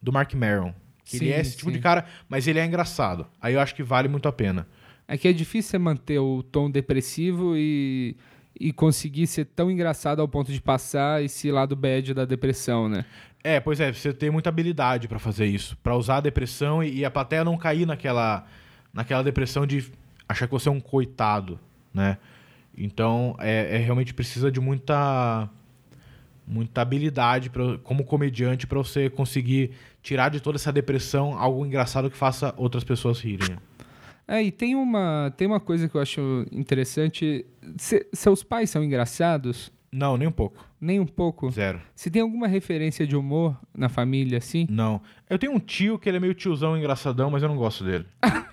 [0.02, 0.72] Do Mark Maron.
[1.04, 1.76] Que ele Sim, é esse tipo sim.
[1.76, 3.26] de cara, mas ele é engraçado.
[3.40, 4.66] Aí eu acho que vale muito a pena.
[5.06, 8.16] É que é difícil você manter o tom depressivo e,
[8.58, 13.04] e conseguir ser tão engraçado ao ponto de passar esse lado bad da depressão, né?
[13.42, 16.98] É, pois é, você tem muita habilidade pra fazer isso, Pra usar a depressão e,
[16.98, 18.46] e a plateia não cair naquela
[18.92, 19.90] naquela depressão de
[20.30, 21.58] achar que você é um coitado,
[21.92, 22.18] né?
[22.76, 25.48] Então, é, é realmente precisa de muita
[26.46, 29.70] muita habilidade pra, como comediante pra você conseguir
[30.02, 33.56] tirar de toda essa depressão algo engraçado que faça outras pessoas rirem.
[34.26, 37.44] É, e tem uma, tem uma coisa que eu acho interessante.
[37.76, 39.72] Se- seus pais são engraçados?
[39.92, 40.64] Não, nem um pouco.
[40.80, 41.50] Nem um pouco?
[41.50, 41.80] Zero.
[41.94, 44.66] Você tem alguma referência de humor na família, assim?
[44.70, 45.00] Não.
[45.28, 48.06] Eu tenho um tio que ele é meio tiozão engraçadão, mas eu não gosto dele.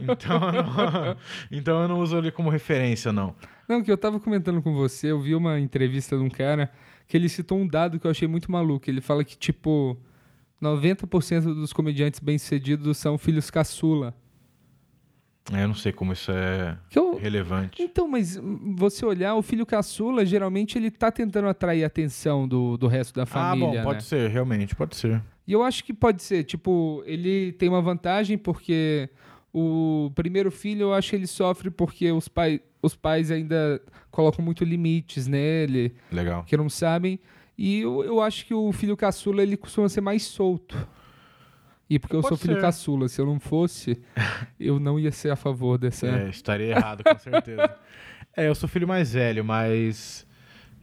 [0.00, 1.16] então, eu não,
[1.50, 3.34] então eu não uso ele como referência, não.
[3.68, 6.70] Não, que eu tava comentando com você, eu vi uma entrevista de um cara
[7.06, 8.88] que ele citou um dado que eu achei muito maluco.
[8.88, 9.96] Ele fala que, tipo,
[10.60, 14.14] 90% dos comediantes bem-sucedidos são filhos caçula.
[15.52, 17.82] É, Eu não sei como isso é Que eu- relevante.
[17.82, 18.38] Então, mas
[18.76, 23.14] você olhar, o filho caçula, geralmente ele tá tentando atrair a atenção do, do resto
[23.14, 24.00] da ah, família, bom, pode né?
[24.02, 25.20] ser, realmente, pode ser.
[25.46, 29.08] E eu acho que pode ser, tipo, ele tem uma vantagem porque
[29.52, 34.44] o primeiro filho eu acho que ele sofre porque os, pai, os pais ainda colocam
[34.44, 36.44] muito limites nele, Legal.
[36.44, 37.20] que não sabem.
[37.56, 40.76] E eu, eu acho que o filho caçula ele costuma ser mais solto.
[41.88, 42.60] E porque eu Pode sou filho ser.
[42.62, 44.00] caçula, se eu não fosse,
[44.58, 46.06] eu não ia ser a favor dessa.
[46.06, 47.76] É, estaria errado, com certeza.
[48.34, 50.26] é, eu sou filho mais velho, mas.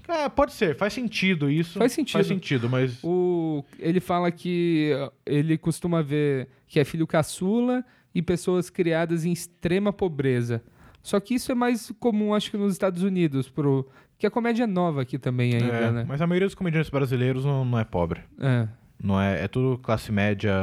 [0.04, 1.80] Cara, pode ser, faz sentido isso.
[1.80, 2.14] Faz sentido.
[2.14, 3.04] Faz sentido, mas.
[3.04, 4.92] O, ele fala que
[5.26, 10.64] ele costuma ver que é filho caçula e pessoas criadas em extrema pobreza.
[11.02, 14.64] Só que isso é mais comum, acho que nos Estados Unidos, pro, que a comédia
[14.64, 16.06] é nova aqui também ainda, é, né?
[16.08, 18.22] Mas a maioria dos comediantes brasileiros não, não é pobre.
[18.40, 18.68] É.
[19.02, 20.54] Não é, é tudo classe média.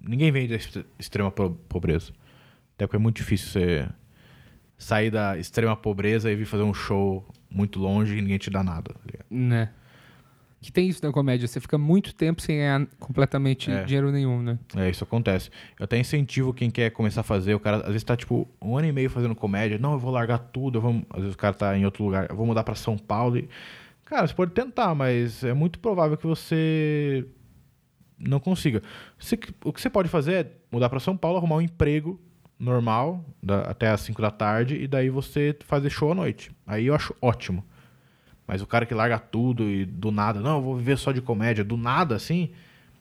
[0.00, 2.12] Ninguém vem da ex- extrema po- pobreza.
[2.76, 3.88] Até porque é muito difícil você
[4.76, 8.62] sair da extrema pobreza e vir fazer um show muito longe e ninguém te dá
[8.62, 8.94] nada.
[8.94, 9.24] tá?
[9.28, 9.70] Né?
[10.60, 13.84] Que tem isso na comédia, você fica muito tempo sem ganhar completamente É.
[13.84, 14.58] dinheiro nenhum, né?
[14.76, 15.50] É, isso acontece.
[15.78, 17.54] Eu até incentivo quem quer começar a fazer.
[17.54, 19.78] O cara às vezes tá tipo um ano e meio fazendo comédia.
[19.78, 20.80] Não, eu vou largar tudo.
[20.80, 21.00] Vou...
[21.10, 22.26] Às vezes o cara tá em outro lugar.
[22.28, 23.38] Eu vou mudar pra São Paulo.
[23.38, 23.48] E...
[24.04, 27.24] Cara, você pode tentar, mas é muito provável que você
[28.18, 28.82] não consiga.
[29.16, 32.20] Você- O que você pode fazer é mudar pra São Paulo, arrumar um emprego
[32.58, 36.50] normal da- até às 5 da tarde e daí você fazer show à noite.
[36.66, 37.64] Aí eu acho ótimo.
[38.48, 41.20] Mas o cara que larga tudo e do nada, não, eu vou viver só de
[41.20, 42.50] comédia, do nada assim,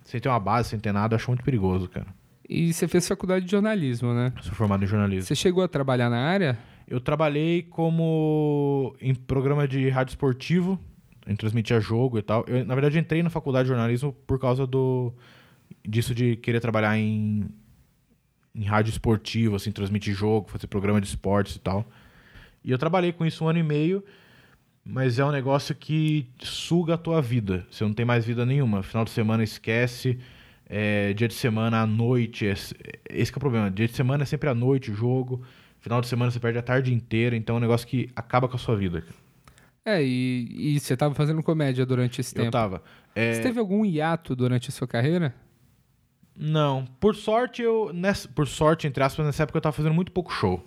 [0.03, 2.07] sem ter uma base, sem ter nada, eu acho muito perigoso, cara.
[2.49, 4.33] E você fez faculdade de jornalismo, né?
[4.41, 5.23] Sou formado em jornalismo.
[5.23, 6.57] Você chegou a trabalhar na área?
[6.85, 10.77] Eu trabalhei como em programa de rádio esportivo,
[11.25, 12.43] em transmitia jogo e tal.
[12.47, 15.13] Eu, na verdade, entrei na faculdade de jornalismo por causa do
[15.85, 17.49] disso de querer trabalhar em,
[18.53, 21.85] em rádio esportivo, assim, transmitir jogo, fazer programa de esportes e tal.
[22.63, 24.03] E eu trabalhei com isso um ano e meio,
[24.89, 27.65] mas é um negócio que suga a tua vida.
[27.69, 28.81] Você não tem mais vida nenhuma.
[28.83, 30.17] Final de semana esquece.
[30.69, 32.47] É, dia de semana à noite.
[32.47, 32.53] É,
[33.09, 33.69] esse que é o problema.
[33.69, 35.41] Dia de semana é sempre à noite o jogo.
[35.79, 37.35] Final de semana você perde a tarde inteira.
[37.35, 39.03] Então é um negócio que acaba com a sua vida.
[39.85, 42.51] É, e, e você estava fazendo comédia durante esse Eu tempo.
[42.51, 42.83] tava.
[43.15, 45.33] É, Você teve algum hiato durante a sua carreira?
[46.35, 46.85] Não.
[46.99, 47.91] Por sorte, eu.
[47.93, 50.63] Nessa, por sorte, entre aspas, nessa época eu tava fazendo muito pouco show.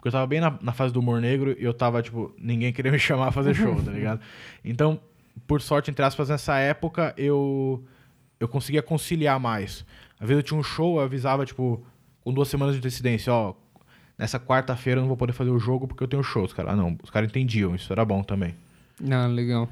[0.00, 2.72] Porque eu tava bem na, na fase do humor negro e eu tava, tipo, ninguém
[2.72, 4.18] queria me chamar a fazer show, tá ligado?
[4.64, 4.98] Então,
[5.46, 7.84] por sorte, entre aspas, nessa época eu.
[8.38, 9.84] Eu conseguia conciliar mais.
[10.18, 11.84] Às vezes eu tinha um show, eu avisava, tipo,
[12.24, 13.54] com duas semanas de antecedência, ó.
[14.16, 16.44] Nessa quarta-feira eu não vou poder fazer o jogo porque eu tenho show.
[16.44, 18.54] Os caras, ah, não, os caras entendiam, isso era bom também.
[18.98, 19.68] Não, legal.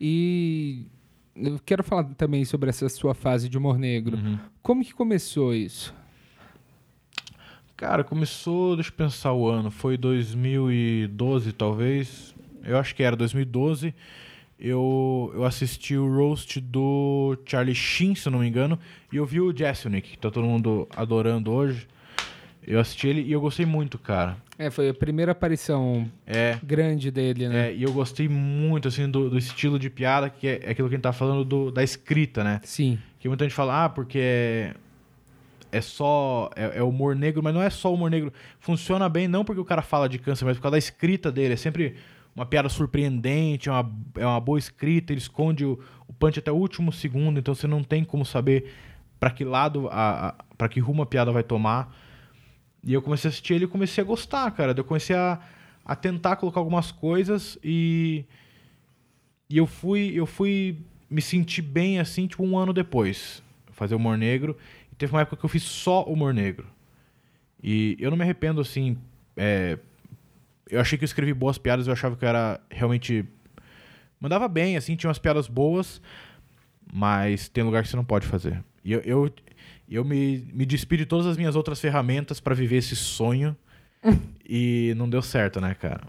[0.00, 0.86] E
[1.34, 4.16] eu quero falar também sobre essa sua fase de humor negro.
[4.16, 4.38] Uhum.
[4.62, 5.94] Como que começou isso?
[7.76, 12.34] Cara, começou, deixa eu pensar o ano, foi 2012 talvez.
[12.64, 13.94] Eu acho que era 2012.
[14.58, 18.78] Eu, eu assisti o roast do Charlie Sheen, se eu não me engano,
[19.12, 21.86] e eu vi o Jesselnick, que tá todo mundo adorando hoje.
[22.66, 24.38] Eu assisti ele e eu gostei muito, cara.
[24.58, 27.68] É, foi a primeira aparição É, grande dele, né?
[27.68, 30.88] é e eu gostei muito, assim, do, do estilo de piada, que é, é aquilo
[30.88, 32.60] que a gente tá falando do, da escrita, né?
[32.64, 32.98] Sim.
[33.20, 34.72] Que muita gente fala, ah, porque
[35.76, 36.50] é, só.
[36.56, 38.32] É, é humor negro, mas não é só humor negro.
[38.58, 41.54] Funciona bem não porque o cara fala de câncer, mas por causa da escrita dele.
[41.54, 41.96] É sempre
[42.34, 46.52] uma piada surpreendente, é uma, é uma boa escrita, ele esconde o, o punch até
[46.52, 48.70] o último segundo, então você não tem como saber
[49.18, 51.96] pra que lado, a, a, para que rumo a piada vai tomar.
[52.84, 54.74] E eu comecei a assistir ele e comecei a gostar, cara.
[54.76, 55.40] Eu comecei a,
[55.84, 58.24] a tentar colocar algumas coisas e.
[59.48, 60.76] E eu fui, eu fui
[61.08, 63.42] me sentir bem assim, tipo, um ano depois.
[63.72, 64.56] Fazer humor negro.
[64.98, 66.66] Teve uma época que eu fiz só humor negro.
[67.62, 68.96] E eu não me arrependo, assim.
[69.36, 69.78] é,
[70.70, 73.24] eu achei que eu escrevi boas piadas, eu achava que eu era realmente.
[74.20, 76.00] Mandava bem, assim, tinha umas piadas boas,
[76.92, 78.62] mas tem lugar que você não pode fazer.
[78.84, 79.30] E eu, eu,
[79.88, 83.56] eu me, me despi de todas as minhas outras ferramentas pra viver esse sonho.
[84.48, 86.02] e não deu certo, né, cara?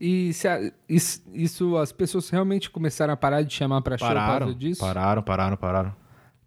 [0.00, 4.14] E a- isso, isso, as pessoas realmente começaram a parar de chamar pra show por
[4.14, 4.80] Pararam, causa disso?
[4.80, 5.96] pararam, pararam, pararam.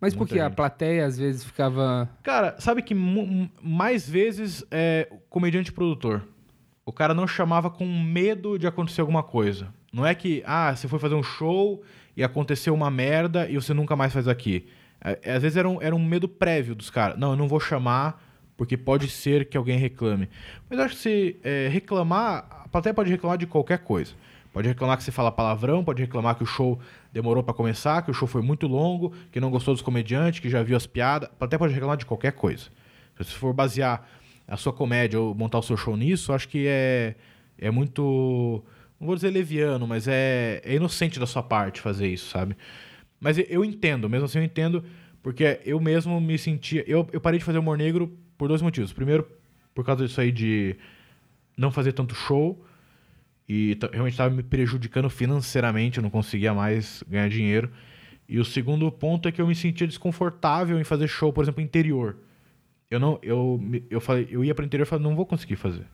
[0.02, 2.10] Mas Muita porque a plateia às vezes ficava.
[2.24, 6.28] Cara, sabe que mais vezes é comediante e produtor.
[6.84, 9.72] O cara não chamava com medo de acontecer alguma coisa.
[9.94, 11.84] Não é que, ah, você foi fazer um show
[12.18, 14.68] e aconteceu uma merda e você nunca mais faz aqui.
[15.04, 17.20] É, é, às vezes era um, era um medo prévio dos caras.
[17.20, 18.24] Não, eu não vou chamar
[18.58, 20.28] porque pode ser que alguém reclame.
[20.68, 24.14] Mas eu acho que se é, reclamar, a plateia pode reclamar de qualquer coisa.
[24.54, 26.80] Pode reclamar que você fala palavrão, pode reclamar que o show
[27.14, 30.50] demorou pra começar, que o show foi muito longo, que não gostou dos comediantes, que
[30.50, 31.30] já viu as piadas.
[31.40, 32.64] Até pode reclamar de qualquer coisa.
[33.18, 34.06] Se você for basear
[34.48, 37.16] a sua comédia ou montar o seu show nisso, acho que é,
[37.58, 38.62] é muito.
[39.00, 42.56] Não vou dizer leviano, mas é, é inocente da sua parte fazer isso, sabe?
[43.20, 44.84] Mas eu- eu entendo, mesmo assim eu entendo,
[45.24, 46.84] porque eu mesmo me sentia.
[46.86, 48.92] Eu, eu parei de fazer humor negro por dois motivos.
[48.92, 49.26] Primeiro,
[49.74, 50.76] por causa disso aí de
[51.58, 52.62] não fazer tanto show
[53.54, 57.70] e realmente estava me prejudicando financeiramente, eu não conseguia mais ganhar dinheiro.
[58.26, 61.62] E o segundo ponto é que eu me sentia desconfortável em fazer show, por exemplo,
[61.62, 62.16] interior.
[62.90, 65.86] Eu não, eu, eu falei, eu ia para interior e falei, não vou conseguir fazer.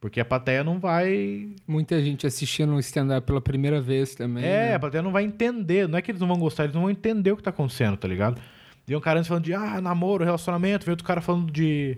[0.00, 4.44] Porque a plateia não vai Muita gente assistindo um stand-up pela primeira vez também.
[4.44, 4.74] é, né?
[4.74, 5.86] a plateia não vai entender.
[5.86, 7.96] Não é que eles não vão gostar, eles não vão entender o que tá acontecendo,
[7.96, 8.42] tá ligado?
[8.84, 11.96] Veio um cara antes falando de ah, namoro, relacionamento, veio outro cara falando de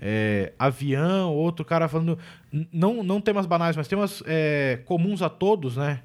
[0.00, 2.18] é, avião, outro cara falando.
[2.72, 6.02] Não, não temas banais, mas temas é, comuns a todos, né?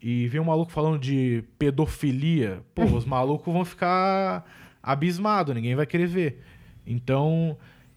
[0.00, 2.60] E veio um maluco falando de pedofilia.
[2.74, 4.44] Pô, os malucos vão ficar
[4.82, 6.42] abismados, ninguém vai querer ver.
[6.86, 7.56] Então,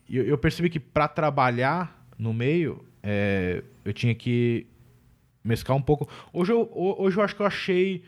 [0.09, 4.65] eu, eu percebi que pra trabalhar no meio, é, eu tinha que
[5.43, 6.07] mesclar um pouco.
[6.33, 8.03] Hoje eu, ho- hoje eu acho que eu achei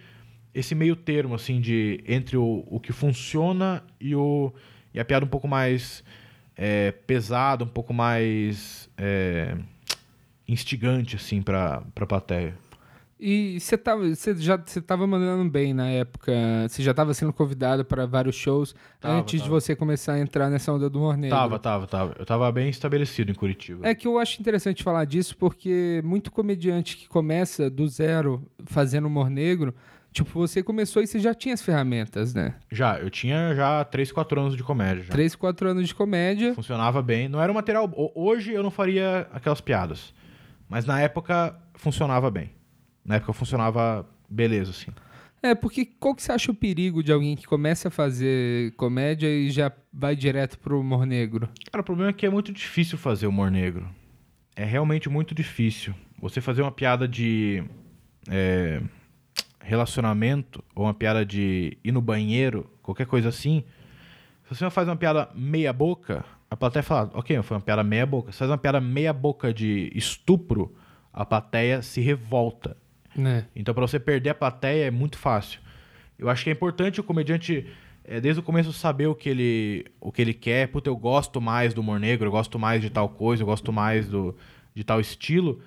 [0.54, 4.52] esse meio termo, assim, de entre o, o que funciona e, o,
[4.94, 6.04] e a piada um pouco mais
[6.64, 9.58] é, pesada, um pouco mais é,
[10.48, 12.54] instigante, assim, pra, pra plateia.
[13.20, 16.32] E você tava, você já você tava mandando bem na época.
[16.68, 19.60] Você já estava sendo convidado para vários shows Tava, antes de tava.
[19.60, 21.36] você começar a entrar nessa onda do humor negro.
[21.36, 22.16] Tava, tava, tava.
[22.18, 23.88] Eu tava bem estabelecido em Curitiba.
[23.88, 29.06] É que eu acho interessante falar disso porque muito comediante que começa do zero fazendo
[29.08, 29.74] humor negro,
[30.12, 32.56] tipo, você começou e você já tinha as ferramentas, né?
[32.72, 35.04] Já, eu tinha já 3, 4 anos de comédia.
[35.04, 35.12] Já.
[35.12, 36.54] Três, quatro anos de comédia.
[36.54, 37.28] Funcionava bem.
[37.30, 37.86] Não era um material.
[37.96, 40.14] ho- Hoje eu não faria aquelas piadas.
[40.70, 42.52] Mas na época funcionava bem.
[43.04, 44.92] Na época funcionava beleza, assim.
[45.44, 49.28] É, porque qual que você acha o perigo de alguém que começa a fazer comédia
[49.28, 51.50] e já vai direto pro humor negro?
[51.72, 53.90] Cara, o problema é que é muito difícil fazer humor negro.
[54.56, 55.96] É realmente muito difícil.
[56.22, 57.64] Você fazer uma piada de
[58.30, 58.80] é,
[59.64, 63.64] relacionamento ou uma piada de ir no banheiro, qualquer coisa assim.
[64.44, 68.06] Se você faz uma piada meia boca, a plateia fala, ok, foi uma piada meia
[68.06, 68.32] boca.
[68.32, 70.76] Se faz uma piada meia boca de estupro,
[71.14, 72.76] a plateia se revolta.
[73.16, 73.46] Né?
[73.56, 75.62] Então, pra você perder a plateia é muito fácil.
[76.20, 77.66] Eu acho que é importante o comediante,
[78.04, 80.68] é, desde o começo, saber o que ele, o que ele quer.
[80.68, 83.72] Puta, eu gosto mais do humor negro, eu gosto mais de tal coisa, eu gosto
[83.72, 84.36] mais do,
[84.76, 85.62] de tal estilo.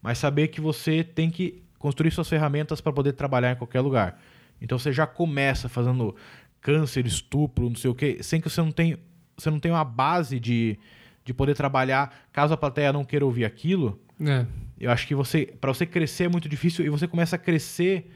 [0.00, 4.18] Mas saber que você tem que construir suas ferramentas para poder trabalhar em qualquer lugar.
[4.58, 6.16] Então, você já começa fazendo
[6.58, 8.98] câncer, estupro, não sei o quê, sem que você não tenha,
[9.36, 10.78] você não tenha uma base de,
[11.22, 14.00] de poder trabalhar caso a plateia não queira ouvir aquilo.
[14.18, 14.46] É.
[14.80, 18.10] Eu acho que você, para você crescer é muito difícil e você começa a crescer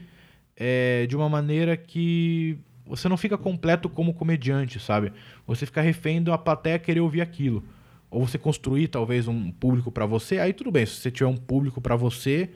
[0.57, 5.13] é, de uma maneira que você não fica completo como comediante, sabe?
[5.45, 7.63] Você fica refém da plateia querer ouvir aquilo.
[8.09, 10.87] Ou você construir talvez um público para você, aí tudo bem.
[10.87, 12.49] Se você tiver um público para você,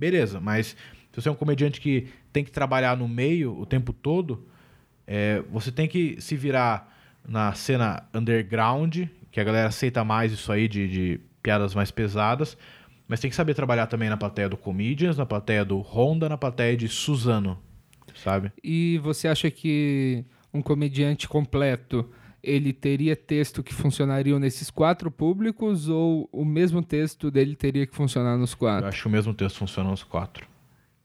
[0.00, 0.40] beleza.
[0.40, 0.68] Mas
[1.12, 4.48] se você é um comediante que tem que trabalhar no meio o tempo todo,
[5.06, 6.96] é, você tem que se virar
[7.28, 12.56] na cena underground, que a galera aceita mais isso aí de, de piadas mais pesadas,
[13.06, 16.38] mas tem que saber trabalhar também na plateia do Comedians, na plateia do Honda, na
[16.38, 17.58] plateia de Suzano,
[18.14, 18.52] sabe?
[18.62, 22.08] E você acha que um comediante completo
[22.42, 27.94] ele teria texto que funcionariam nesses quatro públicos ou o mesmo texto dele teria que
[27.94, 28.88] funcionar nos Eu quatro?
[28.88, 30.46] acho que o mesmo texto funciona nos quatro.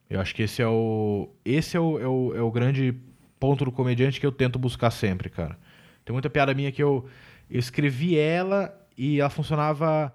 [0.10, 1.30] Eu acho que esse é o.
[1.44, 2.94] Esse é o, é o, é o grande
[3.40, 5.58] ponto do comediante que eu tento buscar sempre, cara.
[6.06, 7.06] Tem muita piada minha que eu,
[7.50, 10.14] eu escrevi ela e ela funcionava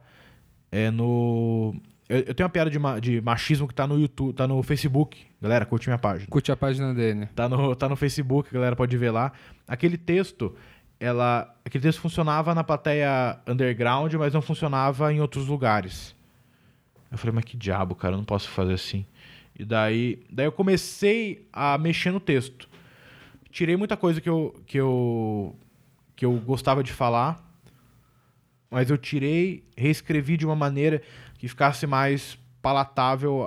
[0.71, 1.75] é, no.
[2.09, 4.63] Eu, eu tenho uma piada de, ma- de machismo que tá no YouTube, tá no
[4.63, 5.19] Facebook.
[5.43, 6.29] Galera, curte minha página.
[6.31, 7.27] Curte a página dele.
[7.35, 9.33] Tá no, tá no Facebook, galera pode ver lá.
[9.67, 10.55] Aquele texto,
[11.01, 16.15] ela, aquele texto funcionava na plateia underground, mas não funcionava em outros lugares.
[17.11, 19.07] Eu falei, mas que diabo, cara, eu não posso fazer assim.
[19.59, 22.69] E daí, daí eu comecei a mexer no texto.
[23.51, 25.57] Tirei muita coisa que eu, que eu,
[26.15, 27.43] que eu gostava de falar,
[28.71, 31.03] mas eu tirei, reescrevi de uma maneira
[31.39, 33.47] que ficasse mais palatável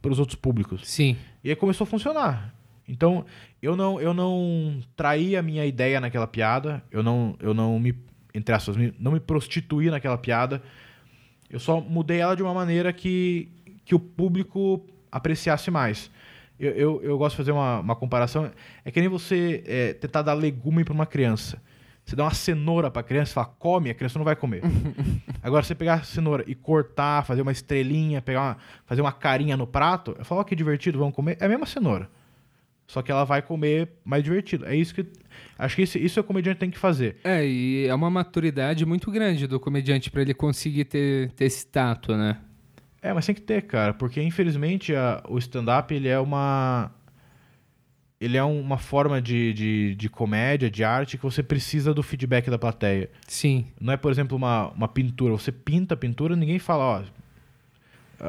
[0.00, 0.88] para os outros públicos.
[0.88, 1.16] Sim.
[1.44, 2.53] E aí começou a funcionar.
[2.88, 3.24] Então,
[3.62, 7.94] eu não, eu não traí a minha ideia naquela piada, eu não, eu não me,
[8.34, 10.62] entre aspas, não me prostituí naquela piada.
[11.48, 13.48] Eu só mudei ela de uma maneira que,
[13.84, 16.10] que o público apreciasse mais.
[16.58, 18.50] Eu, eu, eu gosto de fazer uma, uma comparação.
[18.84, 21.60] É que nem você é, tentar dar legume para uma criança.
[22.04, 24.62] Você dá uma cenoura pra criança e fala, come, a criança não vai comer.
[25.42, 29.56] Agora, você pegar a cenoura e cortar, fazer uma estrelinha, pegar uma, fazer uma carinha
[29.56, 31.38] no prato, eu falo, ó, que divertido, vamos comer.
[31.40, 32.10] É a mesma cenoura.
[32.86, 34.66] Só que ela vai comer mais divertido.
[34.66, 35.06] É isso que.
[35.58, 37.16] Acho que isso, isso o comediante tem que fazer.
[37.24, 41.66] É, e é uma maturidade muito grande do comediante pra ele conseguir ter, ter esse
[41.66, 42.38] tato, né?
[43.02, 46.90] É, mas tem que ter, cara, porque infelizmente a- o stand-up ele é uma.
[48.20, 52.48] Ele é uma forma de, de, de comédia, de arte, que você precisa do feedback
[52.48, 53.10] da plateia.
[53.26, 53.66] Sim.
[53.78, 55.32] Não é, por exemplo, uma, uma pintura.
[55.34, 57.02] Você pinta a pintura, ninguém fala, ó.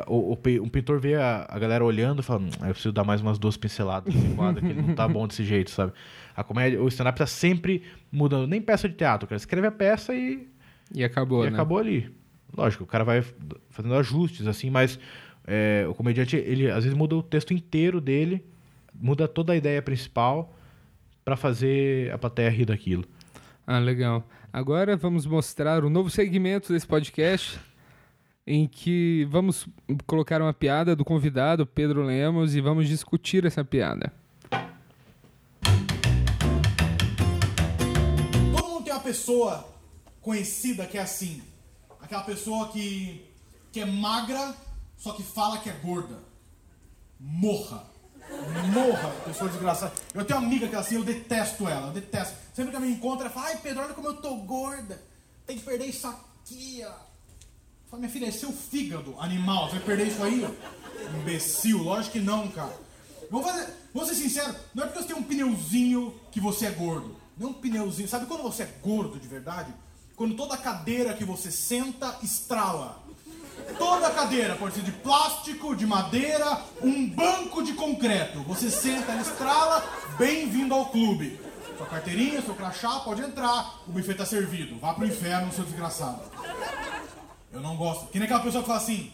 [0.08, 2.92] O, o, pe- um pintor vê a, a galera olhando e fala, hum, eu preciso
[2.92, 5.94] dar mais umas duas pinceladas nesse quadro, que ele não tá bom desse jeito, sabe?
[6.36, 7.82] A comédia, o stand-up tá sempre
[8.12, 8.48] mudando.
[8.48, 9.38] Nem peça de teatro, cara.
[9.38, 10.48] Escreve a peça e,
[10.94, 11.54] E acabou, e né?
[11.54, 12.14] acabou ali.
[12.56, 13.24] Lógico, o cara vai
[13.70, 15.00] fazendo ajustes, assim, mas
[15.48, 18.44] é, o comediante, ele às vezes muda o texto inteiro dele,
[18.94, 20.54] muda toda a ideia principal
[21.24, 23.04] pra fazer a plateia rir daquilo.
[23.68, 24.28] Ah, legal.
[24.54, 27.60] Agora vamos mostrar o novo segmento desse podcast,
[28.48, 29.68] em que vamos
[30.06, 34.14] colocar uma piada do convidado, Pedro Lemos, e vamos discutir essa piada.
[38.56, 39.68] Todo mundo tem uma pessoa
[40.22, 41.42] conhecida que é assim.
[42.00, 43.26] Aquela pessoa que,
[43.72, 44.56] que é magra,
[44.96, 46.20] só que fala que é gorda.
[47.20, 47.84] Morra.
[48.74, 49.94] Morra, pessoa desgraçada.
[50.14, 52.36] Eu tenho uma amiga que é assim, eu detesto ela, eu detesto.
[52.54, 55.02] Sempre que ela me encontra, ela fala, ai Pedro, olha como eu tô gorda.
[55.48, 57.05] Tem que perder isso aqui, ó.
[57.86, 59.70] Eu falo, minha filha, é seu fígado, animal.
[59.70, 60.48] Você vai perder isso aí?
[61.20, 62.76] Imbecil, lógico que não, cara.
[63.30, 66.72] Vamos, fazer, vamos ser sincero, não é porque você tem um pneuzinho que você é
[66.72, 67.16] gordo.
[67.38, 68.08] Não é um pneuzinho.
[68.08, 69.72] Sabe quando você é gordo de verdade?
[70.16, 73.04] Quando toda cadeira que você senta estrala.
[73.78, 78.42] Toda cadeira, pode ser de plástico, de madeira, um banco de concreto.
[78.44, 79.84] Você senta, estrala,
[80.18, 81.40] bem-vindo ao clube.
[81.78, 84.80] Sua carteirinha, seu crachá, pode entrar, o buffet tá servido.
[84.80, 86.22] Vá pro inferno, seu desgraçado.
[87.56, 88.08] Eu não gosto.
[88.12, 89.14] Que nem aquela pessoa que fala assim: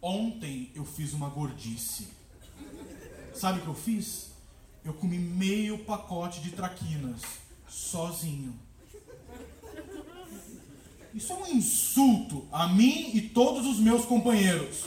[0.00, 2.06] Ontem eu fiz uma gordice.
[3.34, 4.30] Sabe o que eu fiz?
[4.84, 7.20] Eu comi meio pacote de traquinas,
[7.68, 8.54] sozinho.
[11.12, 14.84] Isso é um insulto a mim e todos os meus companheiros.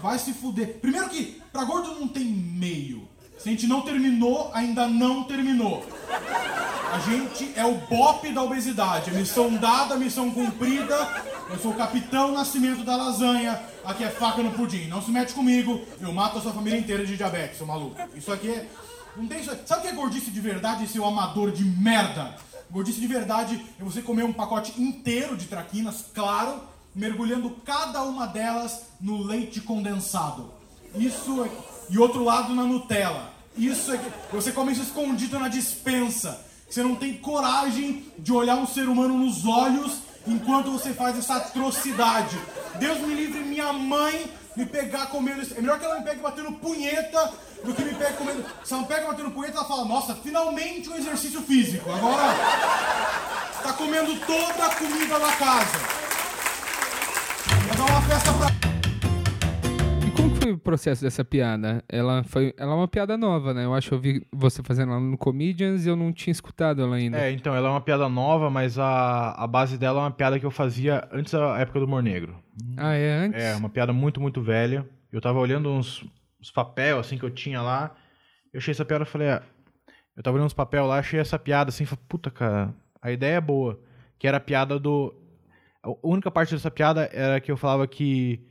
[0.00, 0.80] Vai se fuder.
[0.80, 3.06] Primeiro que, pra gordo não tem meio.
[3.44, 5.84] Se a gente não terminou, ainda não terminou.
[6.90, 9.10] A gente é o bope da obesidade.
[9.10, 10.96] Missão dada, missão cumprida.
[11.50, 13.60] Eu sou o capitão nascimento da lasanha.
[13.84, 14.88] Aqui é faca no pudim.
[14.88, 15.78] Não se mete comigo.
[16.00, 17.94] Eu mato a sua família inteira de diabetes, seu maluco.
[18.16, 18.66] Isso aqui é.
[19.14, 19.50] Não tem isso.
[19.66, 22.34] Sabe o que é gordice de verdade, seu amador de merda?
[22.70, 26.62] Gordice de verdade é você comer um pacote inteiro de traquinas, claro,
[26.94, 30.50] mergulhando cada uma delas no leite condensado.
[30.96, 31.50] Isso é.
[31.90, 33.33] E outro lado na Nutella.
[33.56, 34.10] Isso é que.
[34.32, 36.44] Você come isso escondido na dispensa.
[36.68, 41.36] Você não tem coragem de olhar um ser humano nos olhos enquanto você faz essa
[41.36, 42.36] atrocidade.
[42.78, 45.42] Deus me livre minha mãe me pegar comendo.
[45.56, 48.44] É melhor que ela me pegue batendo punheta do que me pegue comendo.
[48.64, 51.90] Se ela me pega batendo punheta, ela fala, nossa, finalmente um exercício físico.
[51.90, 52.34] Agora
[53.62, 55.78] tá comendo toda a comida da casa.
[57.68, 58.63] Vai dar uma festa pra.
[60.44, 61.82] Foi o processo dessa piada?
[61.88, 63.64] Ela foi, ela é uma piada nova, né?
[63.64, 66.82] Eu acho que eu vi você fazendo ela no Comedians e eu não tinha escutado
[66.82, 67.18] ela ainda.
[67.18, 70.38] É, então, ela é uma piada nova, mas a, a base dela é uma piada
[70.38, 72.36] que eu fazia antes da época do Humor Negro.
[72.76, 73.42] Ah, é antes?
[73.42, 74.86] É, uma piada muito, muito velha.
[75.10, 76.04] Eu tava olhando uns,
[76.38, 77.94] uns papel, assim, que eu tinha lá.
[78.52, 79.42] Eu achei essa piada e falei, ah,
[80.14, 83.36] eu tava olhando uns papel lá, achei essa piada assim, falei, puta, cara, a ideia
[83.36, 83.80] é boa.
[84.18, 85.14] Que era a piada do.
[85.82, 88.46] A única parte dessa piada era que eu falava que.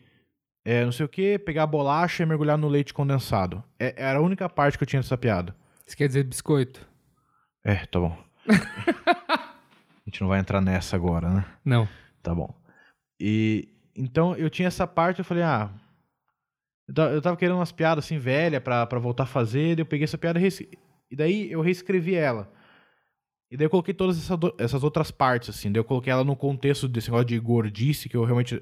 [0.65, 3.63] É, não sei o que, pegar a bolacha e mergulhar no leite condensado.
[3.79, 5.55] É, era a única parte que eu tinha dessa piada.
[5.85, 6.87] Isso quer dizer biscoito?
[7.63, 8.17] É, tá bom.
[8.47, 11.45] a gente não vai entrar nessa agora, né?
[11.63, 11.87] Não.
[12.21, 12.53] Tá bom.
[13.19, 15.69] E então eu tinha essa parte, eu falei, ah.
[16.87, 19.81] Eu ta- eu tava querendo umas piadas assim velha pra, pra voltar a fazer, daí
[19.81, 20.69] eu peguei essa piada e,
[21.11, 22.51] e daí eu reescrevi ela.
[23.51, 25.71] E daí eu coloquei todas essa do- essas outras partes, assim.
[25.71, 28.61] Daí eu coloquei ela no contexto desse negócio de gordice, que eu realmente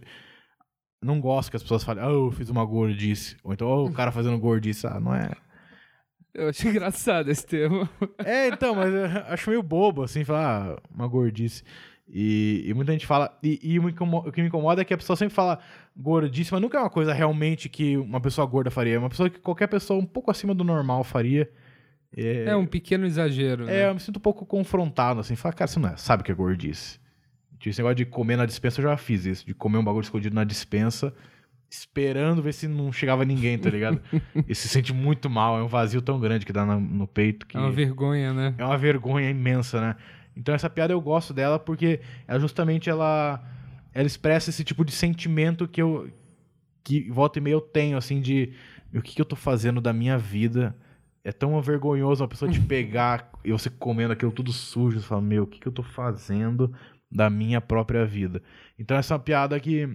[1.01, 3.35] não gosto que as pessoas falem, ah, eu fiz uma gordice.
[3.43, 4.85] Ou então, oh, o cara fazendo gordice.
[4.85, 5.31] Ah, não é.
[6.33, 7.89] Eu acho engraçado esse termo.
[8.23, 11.63] É, então, mas eu acho meio bobo, assim, falar ah, uma gordice.
[12.07, 13.37] E, e muita gente fala.
[13.41, 15.59] E, e o que me incomoda é que a pessoa sempre fala
[15.95, 18.95] gordice, mas nunca é uma coisa realmente que uma pessoa gorda faria.
[18.95, 21.49] É uma pessoa que qualquer pessoa um pouco acima do normal faria.
[22.15, 23.89] É, É um pequeno exagero, é, né?
[23.89, 25.35] eu me sinto um pouco confrontado, assim.
[25.35, 26.99] Fala, cara, você não é, sabe o que é gordice.
[27.61, 29.45] Tipo, Esse negócio de comer na dispensa, eu já fiz isso.
[29.45, 31.13] De comer um bagulho escondido na dispensa,
[31.69, 34.01] esperando ver se não chegava ninguém, tá ligado?
[34.47, 35.57] e se sente muito mal.
[35.59, 37.55] É um vazio tão grande que dá na- no peito que.
[37.55, 38.55] É uma vergonha, né?
[38.57, 39.95] É uma vergonha imensa, né?
[40.35, 43.41] Então essa piada eu gosto dela porque ela justamente ela,
[43.93, 46.09] ela expressa esse tipo de sentimento que eu
[46.83, 48.53] que volta e meia eu tenho, assim, de
[48.93, 50.75] o que, que eu tô fazendo da minha vida.
[51.23, 54.99] É tão vergonhoso uma pessoa te pegar e você comendo aquilo tudo sujo.
[54.99, 56.73] Você fala, meu, o que, que eu tô fazendo
[57.11, 58.41] da minha própria vida?
[58.79, 59.89] Então essa é piada que.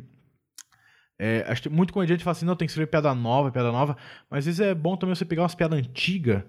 [1.19, 3.97] É, acho que muito comediante fala assim, não, tem que escrever piada nova, piada nova.
[4.31, 6.43] Mas às vezes é bom também você pegar umas piadas antigas.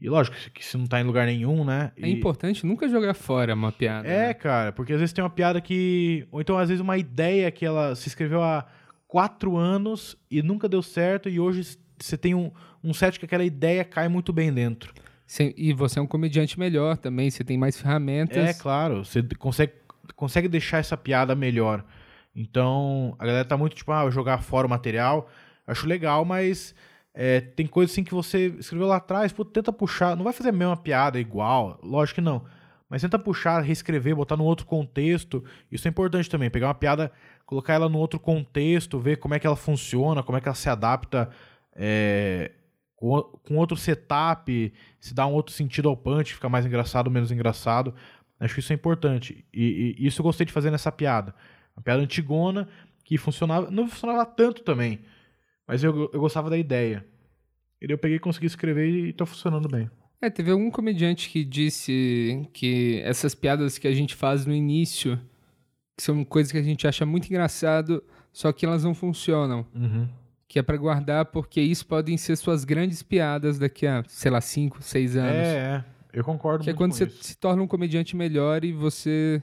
[0.00, 1.92] E lógico que se não tá em lugar nenhum, né?
[1.98, 4.08] É E- importante nunca jogar fora uma piada.
[4.08, 4.34] é, né?
[4.34, 6.26] cara, porque às vezes tem uma piada que.
[6.32, 8.66] Ou então, às vezes, uma ideia que ela se escreveu há
[9.06, 12.50] quatro anos e nunca deu certo, e hoje você tem um,
[12.82, 14.94] um set que aquela ideia cai muito bem dentro.
[15.26, 18.36] Sim, E você é um comediante melhor também, você tem mais ferramentas.
[18.38, 19.74] É, claro, você consegue,
[20.14, 21.84] consegue deixar essa piada melhor.
[22.34, 25.28] Então, a galera tá muito tipo, ah, jogar fora o material.
[25.66, 26.74] Acho legal, mas
[27.14, 30.16] é, tem coisa assim que você escreveu lá atrás, pô, tenta puxar.
[30.16, 32.44] Não vai fazer a mesma piada igual, lógico que não.
[32.88, 35.44] Mas tenta puxar, reescrever, botar num outro contexto.
[35.70, 36.50] Isso é importante também.
[36.50, 37.12] Pegar uma piada,
[37.46, 40.56] colocar ela num outro contexto, ver como é que ela funciona, como é que ela
[40.56, 41.30] se adapta
[41.72, 42.50] é,
[42.96, 47.30] com, com outro setup, se dá um outro sentido ao punch, fica mais engraçado, menos
[47.32, 47.94] engraçado.
[48.40, 49.44] Acho que isso é importante.
[49.52, 51.34] E, e isso eu gostei de fazer nessa piada.
[51.76, 52.66] Uma piada antigona
[53.04, 53.70] que funcionava.
[53.70, 55.00] Não funcionava tanto também.
[55.68, 57.06] Mas eu, eu gostava da ideia.
[57.80, 59.90] E daí eu peguei e consegui escrever e tá funcionando bem.
[60.22, 65.18] É, teve algum comediante que disse que essas piadas que a gente faz no início,
[65.96, 69.66] que são coisas que a gente acha muito engraçado, só que elas não funcionam.
[70.46, 74.40] Que é pra guardar, porque isso podem ser suas grandes piadas daqui a, sei lá,
[74.40, 75.32] 5, 6 anos.
[75.32, 75.84] É, é.
[76.12, 77.24] Eu concordo que é muito quando com você isso.
[77.24, 79.42] se torna um comediante melhor e você.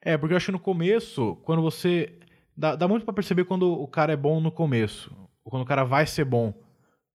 [0.00, 2.18] É, porque eu acho que no começo, quando você.
[2.56, 5.14] Dá, dá muito pra perceber quando o cara é bom no começo.
[5.44, 6.52] Ou quando o cara vai ser bom.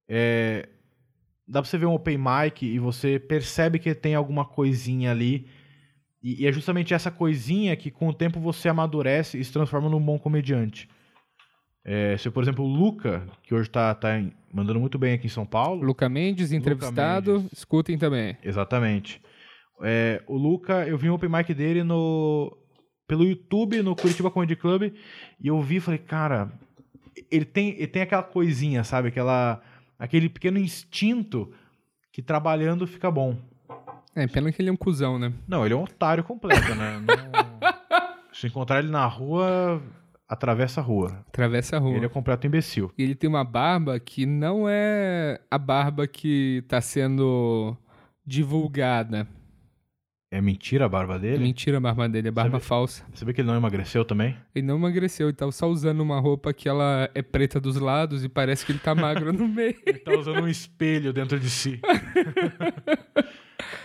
[0.08, 0.70] É,
[1.48, 5.48] dá pra você ver um open mic e você percebe que tem alguma coisinha ali.
[6.22, 9.90] E, e é justamente essa coisinha que com o tempo você amadurece e se transforma
[9.90, 10.90] num bom comediante.
[11.86, 15.28] É, se, por exemplo, o Luca, que hoje tá, tá em- mandando muito bem aqui
[15.28, 15.84] em São Paulo.
[15.84, 17.54] Luca Mendes, entrevistado, Mendes.
[17.54, 18.38] escutem também.
[18.42, 19.22] Exatamente.
[19.82, 22.56] É, o Luca, eu vi um open mic dele no
[23.06, 24.84] pelo YouTube, no Curitiba Comedy Club,
[25.42, 26.52] e eu vi e falei, cara,
[27.30, 29.10] ele tem, ele tem aquela coisinha, sabe?
[29.10, 29.62] Aquela,
[30.00, 31.52] aquele pequeno instinto
[32.14, 33.36] que trabalhando fica bom.
[34.16, 35.34] É, pena que ele é um cuzão, né?
[35.48, 37.00] Não, ele é um otário completo, né?
[37.06, 39.82] Não- Se encontrar ele na rua,
[40.34, 41.24] atravessa a rua.
[41.28, 41.96] Atravessa a rua.
[41.96, 42.92] Ele é completo imbecil.
[42.98, 47.76] E ele tem uma barba que não é a barba que tá sendo
[48.26, 49.28] divulgada.
[50.32, 51.44] É mentira a barba É dele?
[51.44, 53.04] mentira a barba dele, é barba Sabe- falsa.
[53.14, 54.36] Você vê que ele não emagreceu também?
[54.56, 58.24] Ele não emagreceu, ele tava só usando uma roupa que ela é preta dos lados
[58.24, 59.76] e parece que ele tá magro no meio.
[59.86, 61.80] Ele tá usando um espelho dentro de si.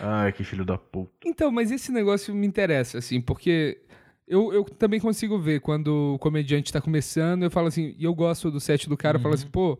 [0.01, 1.11] Ai, que filho da puta.
[1.25, 3.81] Então, mas esse negócio me interessa, assim, porque
[4.29, 8.13] eu, eu também consigo ver quando o comediante tá começando, eu falo assim, e eu
[8.13, 9.77] gosto do set do cara, eu falo assim, pô,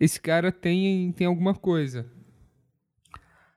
[0.00, 2.04] esse cara tem, tem alguma coisa.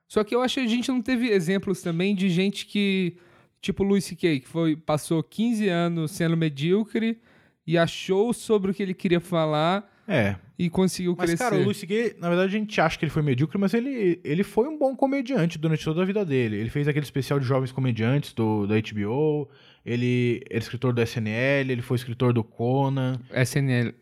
[0.08, 3.16] Só que eu acho que a gente não teve exemplos também de gente que,
[3.60, 7.18] tipo o Louis C.K., que foi, passou 15 anos sendo medíocre
[7.66, 10.36] e achou sobre o que ele queria falar É.
[10.56, 11.42] e conseguiu Mas, crescer.
[11.42, 14.20] cara, o Luis Gay, na verdade, a gente acha que ele foi medíocre, mas ele,
[14.22, 16.56] ele foi um bom comediante durante toda a vida dele.
[16.56, 19.48] Ele fez aquele especial de jovens comediantes do, da HBO,
[19.86, 23.20] ele era escritor do SNL, ele foi escritor do Conan.
[23.32, 23.94] SNL,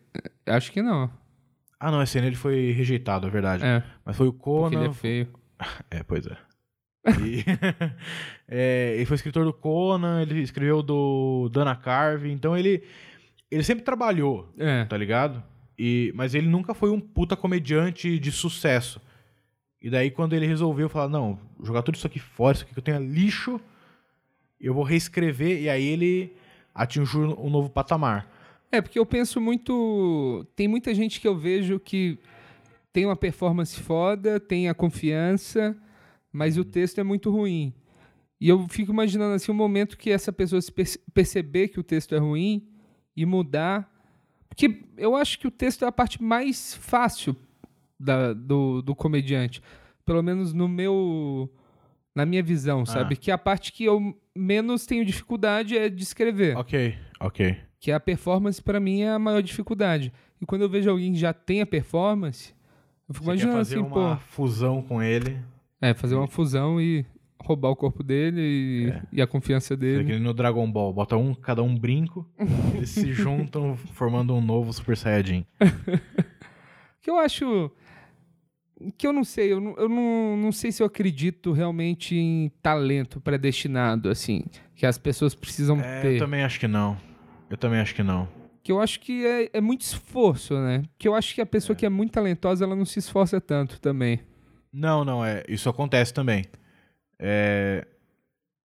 [0.47, 1.09] acho que não.
[1.79, 3.63] Ah, não, SNL ele foi rejeitado, é verdade.
[3.63, 4.89] É, Mas foi o porque ele Conan.
[4.89, 5.27] é feio.
[5.91, 6.35] É, pois é.
[7.21, 7.45] E-
[8.47, 12.83] É, ele foi escritor do Conan, ele escreveu do Dana Carvey, então ele,
[13.49, 14.85] ele sempre trabalhou, É.
[14.85, 15.41] tá ligado?
[15.77, 19.01] E, mas ele nunca foi um puta comediante de sucesso.
[19.81, 22.79] E daí quando ele resolveu falar, não, jogar tudo isso aqui fora, isso aqui que
[22.79, 23.59] eu tenho é lixo,
[24.59, 26.33] eu vou reescrever, e aí ele
[26.73, 28.29] atingiu um novo patamar.
[28.71, 30.45] É, porque eu penso muito.
[30.55, 32.17] Tem muita gente que eu vejo que
[32.91, 35.75] tem uma performance foda, tem a confiança,
[36.31, 37.73] mas o texto é muito ruim.
[38.39, 41.83] E eu fico imaginando assim um momento que essa pessoa se perce- perceber que o
[41.83, 42.67] texto é ruim
[43.15, 43.89] e mudar.
[44.49, 47.35] Porque eu acho que o texto é a parte mais fácil
[47.99, 49.61] da- do, do comediante.
[50.05, 51.49] Pelo menos no meu.
[52.15, 53.15] Na minha visão, sabe?
[53.17, 57.57] Que a parte que eu menos tenho dificuldade é de escrever Ok, ok.
[57.79, 60.13] que a performance pra mim é a maior dificuldade.
[60.41, 62.53] E quando eu vejo alguém que já tem a performance,
[63.07, 65.37] eu fico Você imaginando fazer assim, uma pô, fusão com ele,
[65.81, 67.05] é, fazer uma fusão e
[67.43, 69.01] roubar o corpo dele e, É.
[69.11, 70.03] e a confiança É dele.
[70.05, 72.25] que nem no Dragon Ball, bota um, cada um brinco,
[72.73, 75.45] eles se juntam formando um novo Super Saiyajin.
[77.01, 77.69] Que eu acho
[78.91, 82.51] que eu não sei, eu, não, eu não, não sei se eu acredito realmente em
[82.61, 84.43] talento predestinado, assim,
[84.75, 86.13] que as pessoas precisam É, ter.
[86.13, 86.97] eu também acho que não.
[87.49, 88.27] Eu também acho que não.
[88.63, 90.83] Que eu acho que é, é muito esforço, né?
[90.97, 93.79] Que eu acho que a pessoa que é muito talentosa, ela não se esforça tanto
[93.79, 94.19] também.
[94.73, 95.43] Não, não, é.
[95.47, 96.43] Isso acontece também.
[97.19, 97.85] É,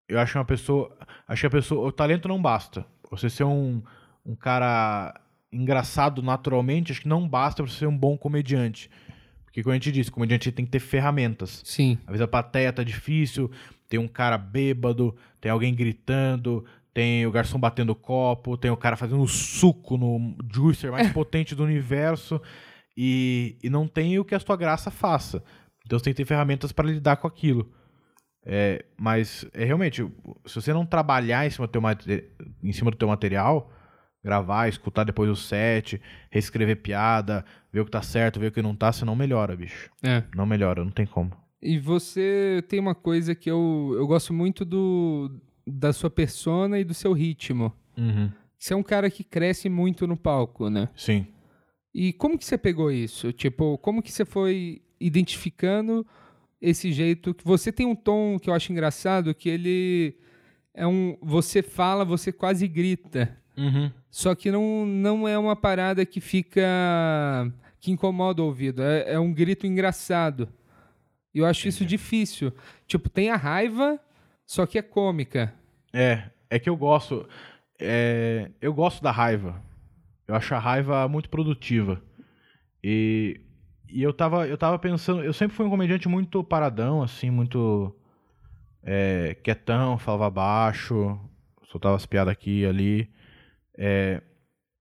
[0.07, 0.95] eu acho uma pessoa.
[1.28, 1.88] Acho que a pessoa.
[1.88, 2.86] O talento não basta.
[3.11, 3.82] Você ser um,
[4.26, 5.20] um cara
[5.51, 8.89] engraçado naturalmente, acho que não basta pra você ser um bom comediante.
[9.60, 11.62] Porque, como a gente disse, comediante tem que ter ferramentas.
[11.66, 11.97] Sim.
[12.03, 13.51] Às vezes a plateia tá difícil,
[13.89, 18.95] tem um cara bêbado, tem alguém gritando, tem o garçom batendo copo, tem o cara
[18.95, 22.41] fazendo suco no juicer mais potente do universo
[22.95, 25.43] e, e não tem o que a sua graça faça.
[25.86, 27.70] Então você tem que ter ferramentas para lidar com aquilo.
[28.45, 30.07] É, mas é realmente,
[30.45, 31.82] se você não trabalhar em cima, do teu,
[32.64, 33.72] em cima do teu material,
[34.24, 38.61] gravar, escutar depois o set, reescrever piada, ver o que tá certo, ver o que
[38.61, 39.89] não tá, você não melhora, bicho.
[40.03, 40.24] É.
[40.36, 41.32] Não melhora, não tem como.
[41.61, 45.32] E você tem uma coisa que eu, eu gosto muito do
[45.67, 47.72] da sua persona e do seu ritmo.
[47.95, 48.32] Uhum.
[48.57, 50.89] Você é um cara que cresce muito no palco, né?
[50.95, 51.28] Sim.
[51.93, 53.32] E como que você pegou isso?
[53.32, 56.05] Tipo, como que você foi identificando
[56.61, 60.17] esse jeito que você tem um tom que eu acho engraçado, que ele
[60.74, 63.38] é um você fala, você quase grita.
[63.60, 63.91] Uhum.
[64.10, 66.62] Só que não, não é uma parada que fica.
[67.80, 68.82] que incomoda o ouvido.
[68.82, 70.47] É, é um grito engraçado.
[71.36, 72.53] E eu acho isso difícil.
[72.88, 73.99] Tipo, tem a raiva,
[74.45, 75.53] só que é cômica.
[75.93, 77.28] É, é que eu gosto.
[77.80, 79.62] é, eu gosto da raiva.
[80.28, 82.01] Eu acho a raiva muito produtiva.
[82.84, 83.41] E,
[83.89, 85.24] e eu, tava, eu tava pensando.
[85.24, 87.93] Eu sempre fui um comediante muito paradão, assim, muito.
[88.84, 91.20] é, quietão, falava baixo,
[91.66, 93.10] soltava as piadas aqui e ali.
[93.82, 94.21] É,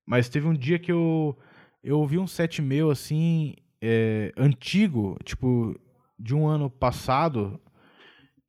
[0.05, 1.39] mas teve um dia que eu,
[1.85, 5.79] eu ouvi um set meu, assim, é, antigo, tipo,
[6.19, 7.61] de um ano passado,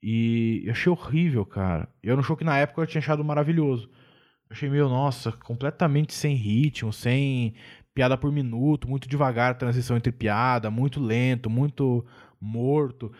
[0.02, 1.88] e eu achei horrível, cara.
[2.02, 3.90] Eu no show que na época eu tinha achado maravilhoso.
[4.50, 7.54] Eu achei meio, nossa, completamente sem ritmo, sem
[7.94, 12.04] piada por minuto, muito devagar a transição entre piada, muito lento, muito
[12.42, 13.12] morto.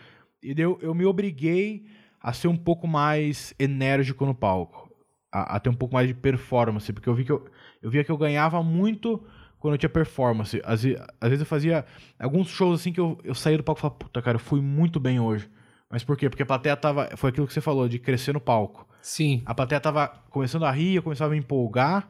[0.42, 1.86] E eu, eu me obriguei
[2.20, 4.89] a ser um pouco mais enérgico no palco.
[5.32, 7.48] A, a ter um pouco mais de performance, porque eu vi que eu,
[7.80, 9.24] eu via que eu ganhava muito
[9.60, 10.60] quando eu tinha performance.
[10.64, 10.84] Às,
[11.20, 11.84] às vezes eu fazia
[12.18, 14.60] alguns shows assim que eu, eu saía do palco e falava, puta, cara, eu fui
[14.60, 15.48] muito bem hoje.
[15.90, 16.30] Mas por quê?
[16.30, 17.10] Porque a plateia tava.
[17.16, 18.88] Foi aquilo que você falou, de crescer no palco.
[19.02, 19.42] Sim.
[19.44, 22.08] A plateia tava começando a rir, eu começava a me empolgar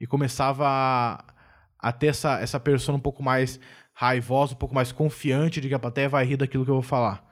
[0.00, 1.24] e começava a,
[1.78, 3.60] a ter essa, essa persona um pouco mais
[3.92, 6.82] raivosa, um pouco mais confiante de que a plateia vai rir daquilo que eu vou
[6.82, 7.22] falar.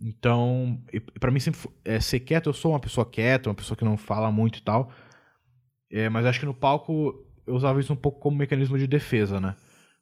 [0.00, 0.80] Então,
[1.18, 3.96] pra mim sempre é, ser quieto, eu sou uma pessoa quieta, uma pessoa que não
[3.96, 4.90] fala muito e tal.
[5.90, 9.40] É, mas acho que no palco eu usava isso um pouco como mecanismo de defesa,
[9.40, 9.54] né?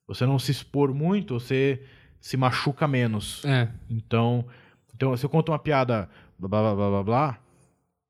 [0.06, 1.82] Você não se expor muito, você
[2.20, 3.44] se machuca menos.
[3.44, 3.68] É.
[3.90, 4.46] Então,
[4.94, 7.40] então, se eu conto uma piada blá blá blá blá blá,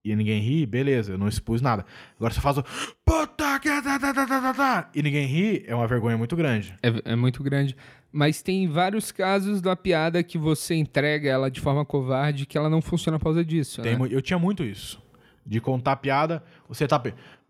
[0.04, 1.84] e ninguém ri, beleza, eu não expus nada.
[2.16, 2.64] Agora se eu faço
[3.04, 6.74] puta que tá, tá, tá, tá, e ninguém ri, é uma vergonha muito grande.
[6.82, 7.76] É, é muito grande.
[8.10, 12.70] Mas tem vários casos da piada que você entrega ela de forma covarde que ela
[12.70, 13.82] não funciona por causa disso.
[13.82, 14.08] Tem né?
[14.10, 15.02] eu tinha muito isso.
[15.44, 16.98] De contar piada, você tá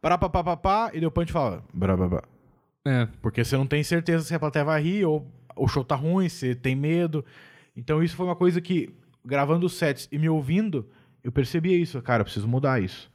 [0.01, 2.23] para pá, pá, pá, pá, e daí o punch fala brá, brá, brá.
[2.87, 3.09] É.
[3.21, 6.29] Porque você não tem certeza se a plateia vai rir ou o show tá ruim,
[6.29, 7.25] você tem medo.
[7.77, 8.95] Então isso foi uma coisa que,
[9.25, 10.89] gravando os sets e me ouvindo,
[11.23, 12.01] eu percebia isso.
[12.03, 13.11] Cara, eu preciso mudar isso.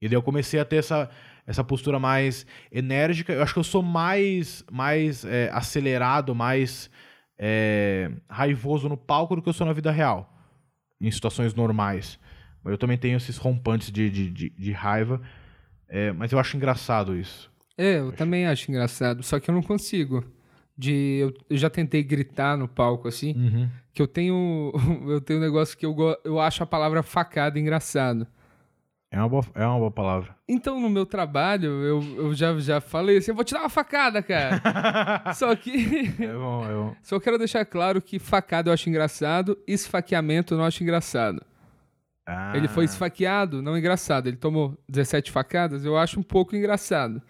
[0.00, 1.08] E daí eu comecei a ter essa,
[1.46, 3.32] essa postura mais enérgica.
[3.32, 6.90] Eu acho que eu sou mais, mais é, acelerado, mais
[7.38, 10.32] é, raivoso no palco do que eu sou na vida real.
[11.00, 12.18] Em situações normais.
[12.64, 15.20] Eu também tenho esses rompantes de, de, de, de raiva.
[15.88, 17.50] É, mas eu acho engraçado isso.
[17.76, 20.24] É, eu também acho engraçado, só que eu não consigo.
[20.78, 23.68] De eu, eu já tentei gritar no palco assim, Uhum.
[23.92, 24.72] que eu tenho
[25.08, 28.26] eu tenho um negócio que eu eu acho a palavra facada engraçado.
[29.14, 30.34] É uma boa, é uma boa palavra.
[30.48, 33.68] Então no meu trabalho eu, eu já já falei assim, eu vou te dar uma
[33.68, 35.22] facada, cara.
[35.36, 36.96] só que É bom, é bom.
[37.02, 41.42] só quero deixar claro que facada eu acho engraçado, esfaqueamento eu não acho engraçado.
[42.24, 44.28] Ah, Ele foi esfaqueado, não engraçado.
[44.28, 47.20] Ele tomou 17 facadas, eu acho um pouco engraçado.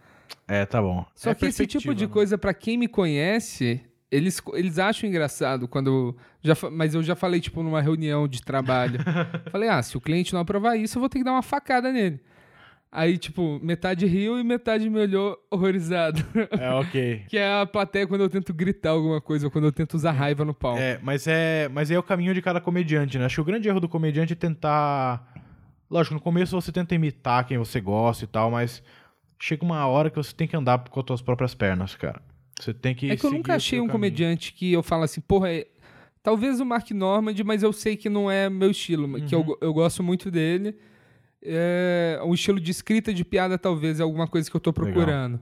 [0.46, 1.04] É, tá bom.
[1.14, 2.12] Só É que esse tipo de né?
[2.12, 3.80] coisa, pra quem me conhece,
[4.12, 6.14] eles, eles acham engraçado quando.
[6.42, 9.00] Já, mas eu já falei, tipo, numa reunião de trabalho.
[9.50, 11.90] falei, ah, se o cliente não aprovar isso, eu vou ter que dar uma facada
[11.90, 12.20] nele.
[12.94, 16.22] Aí, tipo, metade riu e metade me olhou horrorizado.
[16.60, 17.22] É, ok.
[17.26, 20.12] que é a plateia quando eu tento gritar alguma coisa, ou quando eu tento usar
[20.12, 20.78] raiva no palco.
[20.78, 23.24] É, mas é, mas é o caminho de cada comediante, né?
[23.24, 25.26] Acho que o grande erro do comediante é tentar.
[25.90, 28.82] Lógico, no começo você tenta imitar quem você gosta e tal, mas
[29.38, 32.20] chega uma hora que você tem que andar com as suas próprias pernas, cara.
[32.62, 33.10] Você tem que.
[33.10, 33.92] É que eu nunca o achei um caminho.
[33.92, 35.66] comediante que eu falo assim, porra, é-
[36.22, 39.74] Talvez o Mark Normand, mas eu sei que não é meu estilo, que eu, eu
[39.74, 40.76] gosto muito dele.
[41.42, 44.84] É, um estilo de escrita de piada, talvez, é alguma coisa que eu tô Legal.
[44.92, 45.40] procurando.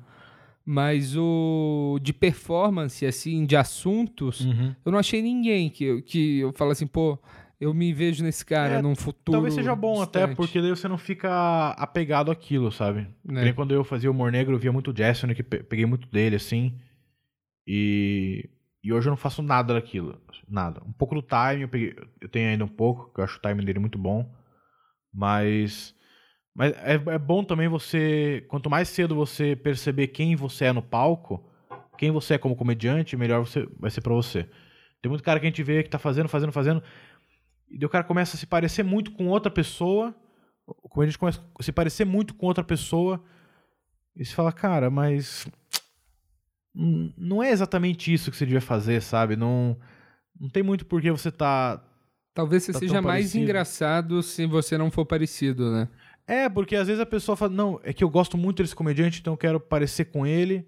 [0.65, 4.75] Mas o de performance, assim, de assuntos, Uhum.
[4.85, 7.19] eu não achei ninguém que, eu- que eu falo assim, pô,
[7.61, 9.33] eu me vejo nesse cara É, num futuro.
[9.37, 13.07] Talvez seja bom até, distante, porque daí você não fica apegado àquilo, sabe?
[13.23, 15.85] Nem quando eu fazia o Humor Negro, eu via muito o Jason, que pe- peguei
[15.85, 16.73] muito dele, assim.
[17.73, 18.51] E,
[18.83, 20.21] e hoje eu não faço nada daquilo.
[20.49, 20.83] Nada.
[20.85, 23.41] Um pouco do time, eu, peguei, eu tenho ainda um pouco, que eu acho o
[23.41, 24.29] time dele muito bom.
[25.15, 25.95] Mas.
[26.53, 28.45] Mas é, é bom também você.
[28.49, 31.49] Quanto mais cedo você perceber quem você é no palco,
[31.97, 34.51] quem você é como comediante, melhor você, vai ser pra você.
[35.01, 36.83] Tem muito cara que a gente vê que tá fazendo, fazendo, fazendo.
[37.71, 40.13] E o cara começa a se parecer muito com outra pessoa.
[40.67, 43.23] O comediante começa a se parecer muito com outra pessoa.
[44.17, 45.47] E você fala, cara, mas.
[46.75, 49.37] Não é exatamente isso que você devia fazer, sabe?
[49.37, 49.77] Não,
[50.39, 51.85] não tem muito por que você tá.
[52.33, 53.43] Talvez você tá seja mais parecido.
[53.45, 55.89] engraçado se você não for parecido, né?
[56.27, 59.19] É, porque às vezes a pessoa fala, não, é que eu gosto muito desse comediante,
[59.21, 60.65] então eu quero parecer com ele.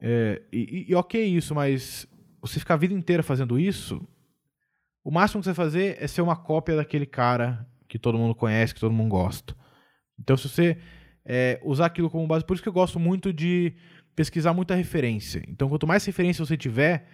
[0.00, 2.06] É, e, e- e ok isso, mas
[2.40, 4.00] você ficar a vida inteira fazendo isso,
[5.04, 8.34] o máximo que você vai fazer é ser uma cópia daquele cara que todo mundo
[8.34, 9.56] conhece, que todo mundo gosta.
[10.18, 10.76] Então se você
[11.28, 13.74] é, usar aquilo como base, por isso que eu gosto muito de
[14.16, 15.42] pesquisar muita referência.
[15.46, 17.06] Então quanto mais referência você tiver,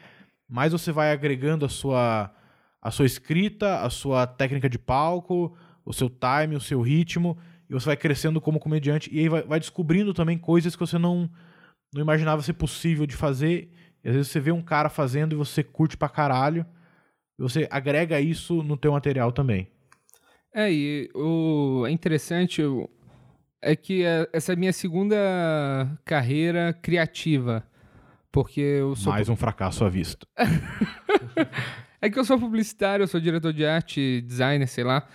[0.49, 2.33] mais você vai agregando a sua,
[2.81, 7.37] a sua escrita, a sua técnica de palco, o seu time, o seu ritmo,
[7.69, 10.97] e você vai crescendo como comediante, e aí vai, vai descobrindo também coisas que você
[10.97, 11.29] não,
[11.93, 13.69] não imaginava ser possível de fazer.
[14.05, 16.65] E às vezes você vê um cara fazendo e você curte pra caralho,
[17.37, 19.67] e você agrega isso no teu material também.
[20.55, 22.63] É, e o é interessante
[23.65, 25.17] é que é- essa é a minha segunda
[26.05, 27.65] carreira criativa.
[28.31, 29.13] Porque eu sou.
[29.13, 30.27] Mais um fracasso à vista.
[32.01, 35.09] É que eu sou publicitário, eu sou diretor de arte, designer, sei lá.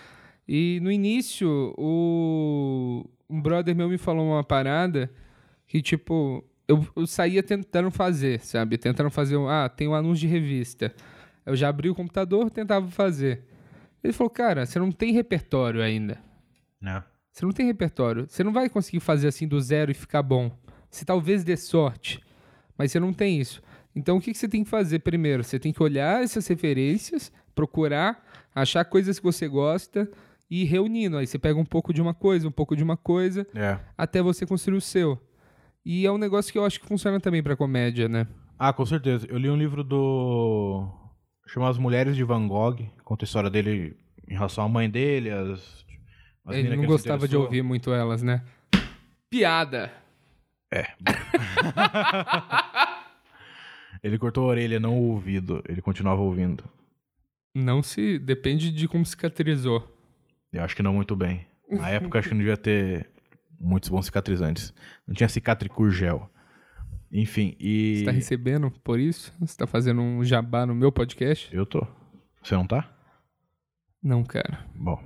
[0.48, 3.08] E no início, o...
[3.30, 5.08] um brother meu me falou uma parada
[5.68, 8.76] que, tipo, eu, eu saía tentando fazer, sabe?
[8.76, 10.92] Tentando fazer, um, ah, tem um anúncio de revista.
[11.46, 13.44] Eu já abri o computador, tentava fazer.
[14.04, 16.18] Ele falou, cara, você não tem repertório ainda.
[16.82, 17.04] Né?
[17.40, 18.26] Você não tem repertório.
[18.28, 20.52] Você não vai conseguir fazer assim do zero e ficar bom.
[20.92, 22.20] Você talvez dê sorte,
[22.78, 23.62] mas você não tem isso.
[23.96, 25.42] Então o que, que você tem que fazer primeiro?
[25.42, 28.22] Você tem que olhar essas referências, procurar,
[28.54, 30.12] achar coisas que você gosta
[30.52, 31.16] e ir reunindo.
[31.16, 33.80] Aí você pega um pouco de uma coisa, um pouco de uma coisa, É.
[33.98, 35.18] até você construir o seu.
[35.86, 38.28] E é um negócio que eu acho que funciona também pra comédia, né?
[38.58, 39.26] Ah, com certeza.
[39.30, 40.90] Eu li um livro do.
[41.48, 42.86] Chama As Mulheres de Van Gogh.
[43.06, 43.96] Conta a história dele
[44.28, 45.88] em relação à mãe dele, as.
[46.46, 48.44] As Ele não gostava de ouvir muito elas, né?
[49.30, 49.92] Piada!
[54.02, 55.62] Ele cortou a orelha, não o ouvido.
[55.68, 56.64] Ele continuava ouvindo.
[57.54, 58.18] Não se.
[58.20, 59.86] Depende de como cicatrizou.
[60.54, 61.46] Eu acho que não muito bem.
[61.70, 63.10] Na época, acho que não devia ter
[63.60, 64.74] muitos bons cicatrizantes.
[65.06, 66.30] Não tinha cicatricur gel.
[67.12, 68.00] Enfim, e.
[68.00, 69.34] Você tá recebendo por isso?
[69.40, 71.54] Você tá fazendo um jabá no meu podcast?
[71.54, 71.86] Eu tô.
[72.42, 72.90] Você não tá?
[74.02, 74.66] Não, cara.
[74.76, 75.04] Bom.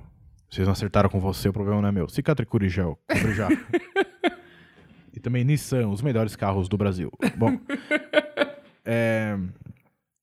[0.54, 2.08] Vocês não acertaram com você, o problema não é meu.
[2.08, 2.96] Cicatricur e gel.
[3.08, 3.48] Compre já.
[5.12, 7.10] e também Nissan, os melhores carros do Brasil.
[7.36, 7.58] Bom.
[8.84, 9.36] é,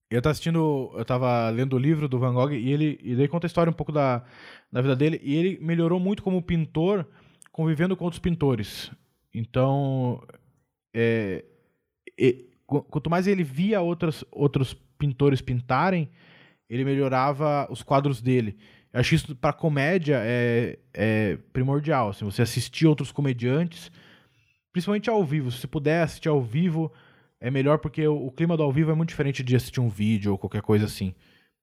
[0.09, 0.91] Eu tava assistindo.
[0.95, 2.97] Eu tava lendo o livro do Van Gogh e ele.
[3.03, 4.23] E daí conta a história um pouco da,
[4.71, 5.19] da vida dele.
[5.21, 7.05] E ele melhorou muito como pintor,
[7.51, 8.89] convivendo com outros pintores.
[9.33, 10.23] Então.
[10.95, 11.43] é,
[12.17, 16.09] e- qu- quanto mais ele via outros, outros pintores pintarem,
[16.69, 18.57] ele melhorava os quadros dele.
[18.93, 22.09] Eu acho isso para comédia é, é primordial.
[22.09, 23.91] Assim, você assistir outros comediantes,
[24.71, 25.51] principalmente ao vivo.
[25.51, 26.91] Se você puder assistir ao vivo,
[27.39, 29.89] é melhor porque o, o clima do ao vivo é muito diferente de assistir um
[29.89, 31.13] vídeo ou qualquer coisa assim.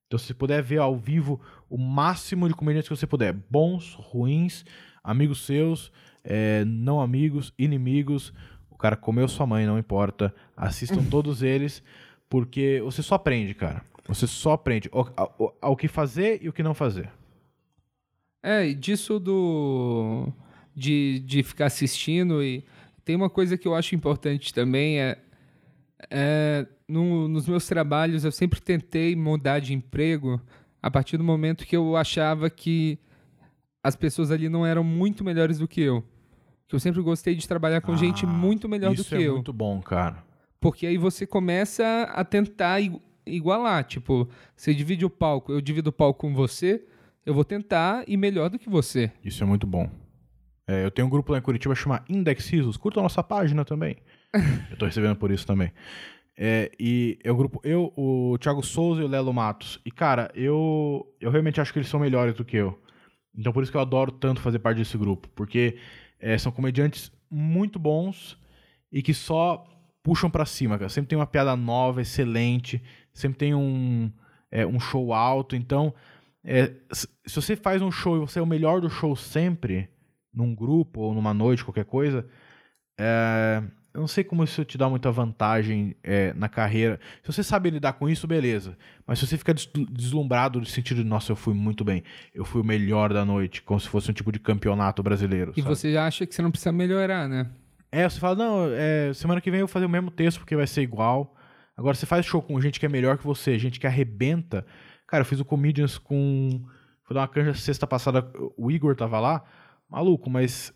[0.06, 3.94] Então, se você puder ver ao vivo o máximo de comediantes que você puder, bons,
[3.94, 4.64] ruins,
[5.04, 5.92] amigos seus,
[6.24, 8.32] é, não amigos, inimigos,
[8.70, 10.34] o cara comeu sua mãe, não importa.
[10.56, 11.82] Assistam todos eles,
[12.28, 13.84] porque você só aprende, cara.
[14.08, 17.10] Você só aprende o- ao, ao que fazer e o que não fazer.
[18.42, 20.32] É, e disso do.
[20.74, 22.64] De, de ficar assistindo e.
[23.04, 25.18] Tem uma coisa que eu acho importante também é.
[26.10, 30.40] é no- nos meus trabalhos eu sempre tentei mudar de emprego
[30.82, 32.98] a partir do momento que eu achava que
[33.82, 36.02] as pessoas ali não eram muito melhores do que eu.
[36.68, 39.26] Que eu sempre gostei de trabalhar com gente Ah, muito melhor do Isso que é
[39.28, 39.34] eu.
[39.34, 40.22] muito bom, cara.
[40.60, 42.80] Porque aí você começa a tentar
[43.28, 43.84] igualar.
[43.84, 46.84] Tipo, você divide o palco, eu divido o palco com você,
[47.24, 49.12] eu vou tentar ir melhor do que você.
[49.24, 49.90] Isso é muito bom.
[50.66, 52.76] É, eu tenho um grupo lá em Curitiba chamado Index Risos.
[52.76, 53.96] Curta a nossa página também.
[54.70, 55.72] eu tô recebendo por isso também.
[56.36, 59.80] É, e é o grupo, eu, o Thiago Souza e o Lelo Matos.
[59.84, 62.78] E, cara, eu, eu realmente acho que eles são melhores do que eu.
[63.36, 65.28] Então, por isso que eu adoro tanto fazer parte desse grupo.
[65.34, 65.78] Porque
[66.20, 68.38] é, são comediantes muito bons
[68.92, 69.66] e que só
[70.02, 70.88] puxam pra cima, cara.
[70.88, 72.82] Sempre tem uma piada nova, excelente.
[73.18, 74.12] Sempre tem um,
[74.50, 75.56] é, um show alto.
[75.56, 75.92] Então,
[76.44, 79.88] é, se você faz um show e você é o melhor do show sempre,
[80.32, 82.24] num grupo ou numa noite, qualquer coisa,
[82.98, 83.60] é,
[83.92, 87.00] eu não sei como isso te dá muita vantagem é, na carreira.
[87.24, 88.78] Se você sabe lidar com isso, beleza.
[89.04, 92.44] Mas se você fica des- deslumbrado no sentido de, nossa, eu fui muito bem, eu
[92.44, 95.52] fui o melhor da noite, como se fosse um tipo de campeonato brasileiro.
[95.56, 95.74] E sabe?
[95.74, 97.50] você acha que você não precisa melhorar, né?
[97.90, 100.54] É, você fala, não, é, semana que vem eu vou fazer o mesmo texto porque
[100.54, 101.34] vai ser igual.
[101.78, 104.66] Agora, você faz show com gente que é melhor que você, gente que arrebenta.
[105.06, 106.60] Cara, eu fiz o Comedians com.
[107.04, 109.44] Fui dar uma canja sexta passada, o Igor tava lá.
[109.88, 110.74] Maluco, mas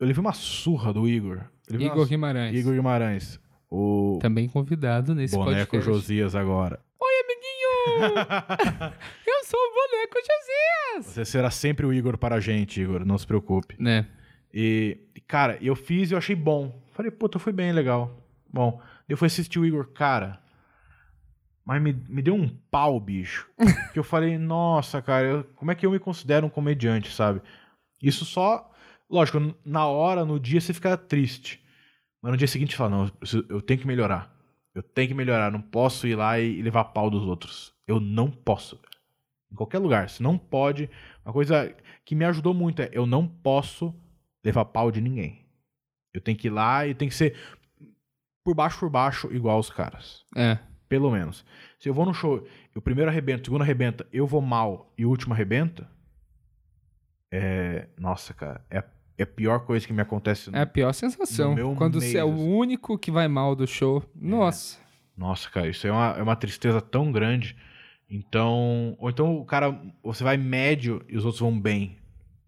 [0.00, 1.44] eu levei uma surra do Igor.
[1.70, 2.58] Igor uma- Guimarães.
[2.58, 3.40] Igor Guimarães.
[3.70, 5.86] O Também convidado nesse boneco podcast.
[5.86, 6.80] Josias agora.
[7.00, 8.16] Oi, amiguinho!
[9.24, 11.06] Eu sou o boneco Josias!
[11.14, 13.76] Você será sempre o Igor para a gente, Igor, não se preocupe.
[13.78, 14.08] Né?
[14.52, 14.98] E,
[15.28, 16.82] cara, eu fiz e eu achei bom.
[16.92, 18.26] Falei, puta, foi bem legal.
[18.52, 20.39] Bom, eu fui assistir o Igor, cara.
[21.70, 23.48] Mas me, me deu um pau, bicho.
[23.92, 27.40] que eu falei, nossa, cara, eu- como é que eu me considero um comediante, sabe?
[28.02, 28.68] Isso só.
[29.08, 31.64] Lógico, na hora, no dia, você fica triste.
[32.20, 34.36] Mas no dia seguinte você fala, não, eu, eu tenho que melhorar.
[34.74, 35.52] Eu tenho que melhorar.
[35.52, 37.72] Não posso ir lá e, e levar pau dos outros.
[37.86, 38.80] Eu não posso.
[39.52, 40.10] Em qualquer lugar.
[40.10, 40.90] Se não pode.
[41.24, 41.72] Uma coisa
[42.04, 43.94] que me ajudou muito é eu não posso
[44.44, 45.46] levar pau de ninguém.
[46.12, 47.36] Eu tenho que ir lá e tem que ser
[48.44, 50.24] por baixo por baixo igual os caras.
[50.36, 50.58] É.
[50.90, 51.44] Pelo menos.
[51.78, 55.06] Se eu vou no show, o primeiro arrebenta, o segundo arrebenta, eu vou mal e
[55.06, 55.88] o último arrebenta.
[57.30, 57.86] É.
[57.96, 58.60] Nossa, cara.
[58.68, 58.82] É,
[59.16, 60.50] é a pior coisa que me acontece.
[60.52, 61.54] É a pior sensação.
[61.54, 64.02] No Quando você é o único que vai mal do show.
[64.16, 64.80] Nossa.
[65.16, 67.56] Nossa, cara, isso é uma, é uma tristeza tão grande.
[68.10, 68.96] Então.
[68.98, 69.80] Ou então o cara.
[70.02, 71.98] Você vai médio e os outros vão bem.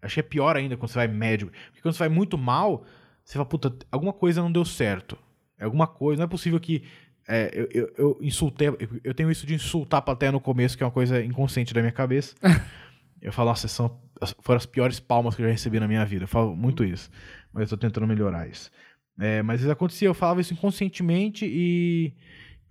[0.01, 1.49] Acho que é pior ainda quando você vai médio.
[1.67, 2.83] Porque quando você vai muito mal,
[3.23, 5.17] você fala, puta, alguma coisa não deu certo.
[5.57, 6.19] É alguma coisa.
[6.19, 6.83] Não é possível que.
[7.27, 8.67] É, eu, eu, eu insultei.
[9.03, 11.81] eu- tenho isso de insultar a plateia no começo, que é uma coisa inconsciente da
[11.81, 12.35] minha cabeça.
[13.21, 13.99] eu falo, nossa, são,
[14.41, 16.25] foram as piores palmas que eu já recebi na minha vida.
[16.25, 17.09] Eu falo muito isso.
[17.53, 18.69] Mas eu tô tentando melhorar isso.
[19.19, 22.13] É, mas isso acontecia, eu falava isso inconscientemente e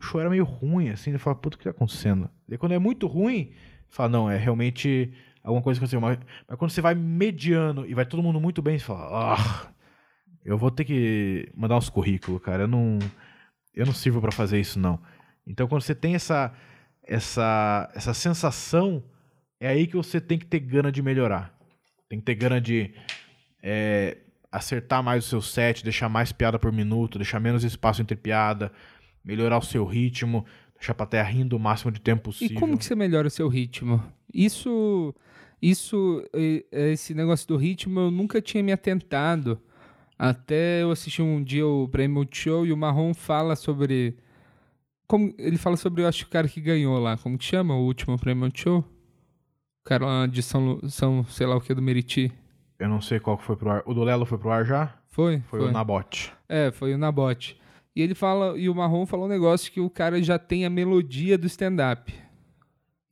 [0.00, 1.12] o show era meio ruim, assim.
[1.12, 2.28] Eu falava, puta, o que tá acontecendo?
[2.48, 3.52] E quando é muito ruim,
[3.88, 6.00] fala, não, é realmente alguma coisa que aconteceu.
[6.00, 9.72] Mas, mas quando você vai mediano e vai todo mundo muito bem, você fala, ah,
[10.44, 12.64] eu vou ter que mandar uns currículos, cara.
[12.64, 12.98] Eu não,
[13.74, 14.98] eu não sirvo pra fazer isso, não.
[15.46, 16.52] Então, quando você tem essa,
[17.02, 19.02] essa, essa sensação,
[19.60, 21.56] é aí que você tem que ter gana de melhorar.
[22.08, 22.92] Tem que ter gana de
[23.62, 24.18] é,
[24.50, 28.70] acertar mais o seu set, deixar mais piada por minuto, deixar menos espaço entre piada,
[29.24, 30.44] melhorar o seu ritmo,
[30.76, 32.60] deixar a plateia rindo o máximo de tempo E possível.
[32.60, 34.02] como que você melhora o seu ritmo?
[34.32, 35.14] Isso,
[35.60, 36.22] isso,
[36.70, 39.60] esse negócio do ritmo eu nunca tinha me atentado.
[40.22, 44.16] Até eu assisti um dia o Prêmio Show e o Marrom fala sobre.
[45.04, 47.16] Como, ele fala sobre, eu acho, o cara que ganhou lá.
[47.16, 48.78] Como que chama o último Prêmio Show?
[48.78, 52.32] O cara lá de São, São sei lá o que, do Meriti.
[52.78, 53.82] Eu não sei qual que foi pro ar.
[53.84, 54.94] O do Lelo foi pro ar já?
[55.10, 55.42] Foi?
[55.48, 56.32] Foi, o Nabote.
[56.48, 57.60] É, foi o Nabote.
[57.96, 60.70] E ele fala, e o Marrom falou um negócio que o cara já tem a
[60.70, 62.14] melodia do stand-up.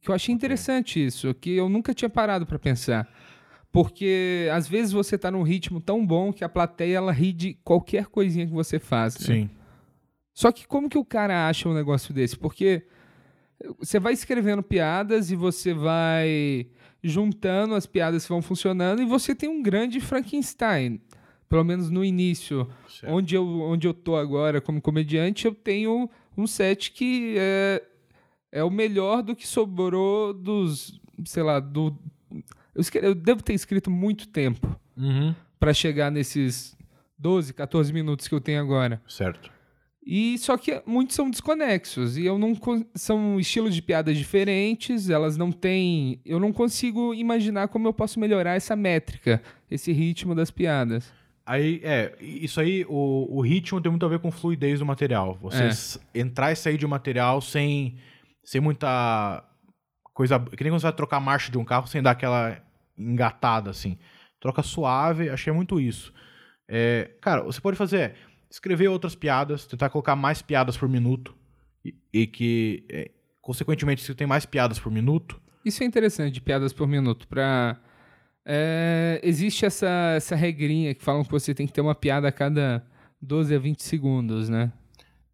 [0.01, 3.13] Que eu achei interessante isso, que eu nunca tinha parado pra pensar.
[3.73, 7.55] Porque às vezes você tá num ritmo tão bom que a plateia ela ri de
[7.63, 9.19] qualquer coisinha que você faz.
[9.21, 9.27] né?
[9.27, 9.51] Sim.
[10.35, 12.37] Só que como que o cara acha um negócio desse?
[12.37, 12.85] Porque
[13.79, 16.67] você vai escrevendo piadas e você vai
[17.03, 21.01] juntando as piadas que vão funcionando e você tem um grande Frankenstein.
[21.49, 22.69] Pelo menos no início.
[22.89, 23.13] Certo.
[23.13, 27.83] Onde eu, onde eu tô agora como comediante, eu tenho um set que é,
[28.53, 31.97] é o melhor do que sobrou dos, sei lá, do...
[32.75, 35.35] Eu, eu devo ter escrito muito tempo Uhum.
[35.59, 36.77] para chegar nesses
[37.19, 39.01] 12, 14 minutos que eu tenho agora.
[39.09, 39.51] Certo.
[40.05, 42.55] E só que muitos são desconexos e eu não
[42.95, 48.19] são estilos de piadas diferentes, elas não têm, eu não consigo imaginar como eu posso
[48.19, 51.13] melhorar essa métrica, esse ritmo das piadas.
[51.45, 55.37] Aí, é, isso aí, o, o ritmo tem muito a ver com fluidez do material.
[55.43, 55.65] Você
[56.15, 56.21] É.
[56.21, 57.97] entrar e sair de um material sem,
[58.45, 59.45] sem muita
[60.21, 60.39] coisa.
[60.39, 62.61] Que nem quando você vai trocar a marcha de um carro sem dar aquela
[62.99, 63.97] engatada, assim.
[64.39, 66.13] Troca suave, achei muito isso.
[66.69, 68.15] É, cara, você pode fazer é,
[68.51, 71.35] escrever outras piadas, tentar colocar mais piadas por minuto.
[71.83, 73.11] E, e que, é,
[73.41, 77.27] consequentemente, se você tem mais piadas por minuto, Isso é interessante, de piadas por minuto,
[77.29, 77.79] pra...
[78.45, 82.33] é, existe essa, essa regrinha que falam que você tem que ter uma piada a
[82.33, 82.85] cada
[83.21, 84.73] 12 a 20 segundos, né?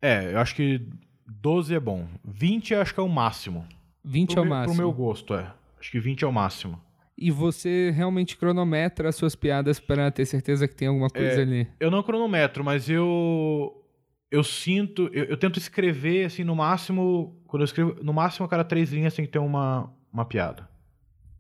[0.01, 0.81] É, eu acho que
[1.27, 2.07] 12 é bom.
[2.25, 3.67] 20 eu acho que é o máximo.
[4.07, 4.75] 20 pro é o máximo.
[4.75, 5.53] Pro meu gosto, é.
[5.81, 6.81] Acho que 20 é o máximo.
[7.19, 11.43] E você realmente cronometra as suas piadas para ter certeza que tem alguma coisa É.
[11.43, 11.69] ali.
[11.81, 13.83] Eu não cronometro, mas eu.
[14.31, 15.09] Eu sinto.
[15.13, 17.41] Eu, eu tento escrever, assim, no máximo.
[17.47, 17.97] Quando eu escrevo.
[18.03, 20.69] No máximo, a cada três linhas tem que ter uma, uma piada.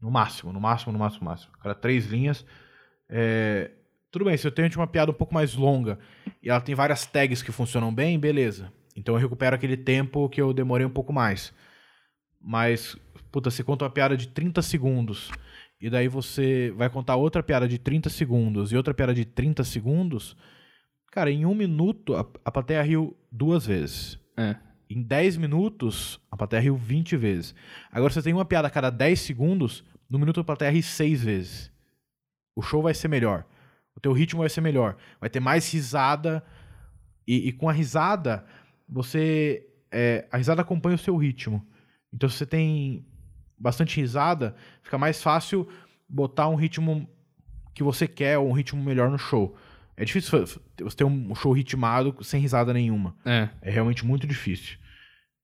[0.01, 1.53] No máximo, no máximo, no máximo, no máximo.
[1.59, 2.45] A cada três linhas.
[3.09, 3.71] é,
[4.11, 5.99] Tudo bem, se eu tenho uma piada um pouco mais longa
[6.43, 8.73] e ela tem várias tags que funcionam bem, beleza.
[8.97, 11.53] Então eu recupero aquele tempo que eu demorei um pouco mais.
[12.41, 12.97] Mas,
[13.30, 15.30] puta, você conta uma piada de 30 segundos
[15.80, 19.62] e daí você vai contar outra piada de 30 segundos e outra piada de 30
[19.64, 20.37] segundos.
[21.12, 24.18] Cara, em um minuto a, a plateia riu duas vezes.
[24.37, 24.57] É.
[24.89, 27.55] Em 10 minutos, a plateia riu 20 vezes.
[27.91, 31.24] Agora, você tem uma piada a cada 10 segundos, no minuto a plateia ri 6
[31.24, 31.72] vezes.
[32.55, 33.45] O show vai ser melhor.
[33.95, 34.97] O teu ritmo vai ser melhor.
[35.20, 36.43] Vai ter mais risada.
[37.26, 38.47] E, e com a risada,
[38.89, 39.66] você.
[39.91, 41.66] é, a risada acompanha o seu ritmo.
[42.17, 43.05] Então, se você tem
[43.59, 45.69] bastante risada, fica mais fácil
[46.09, 47.07] botar um ritmo
[47.75, 49.55] que você quer ou um ritmo melhor no show.
[49.99, 53.14] É difícil você ter um show ritmado sem risada nenhuma.
[53.25, 53.51] É.
[53.61, 54.79] É realmente muito difícil.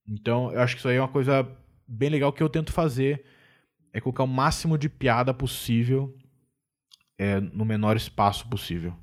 [0.09, 1.47] Então, eu acho que isso aí é uma coisa
[1.87, 3.23] bem legal que eu tento fazer.
[3.93, 6.17] É colocar o máximo de piada possível
[7.19, 8.95] é, no menor espaço possível.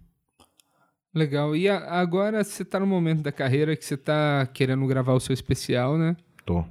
[1.14, 1.56] Legal.
[1.56, 5.20] E a- agora você tá no momento da carreira que você tá querendo gravar o
[5.20, 6.16] seu especial, né?
[6.46, 6.66] Tô.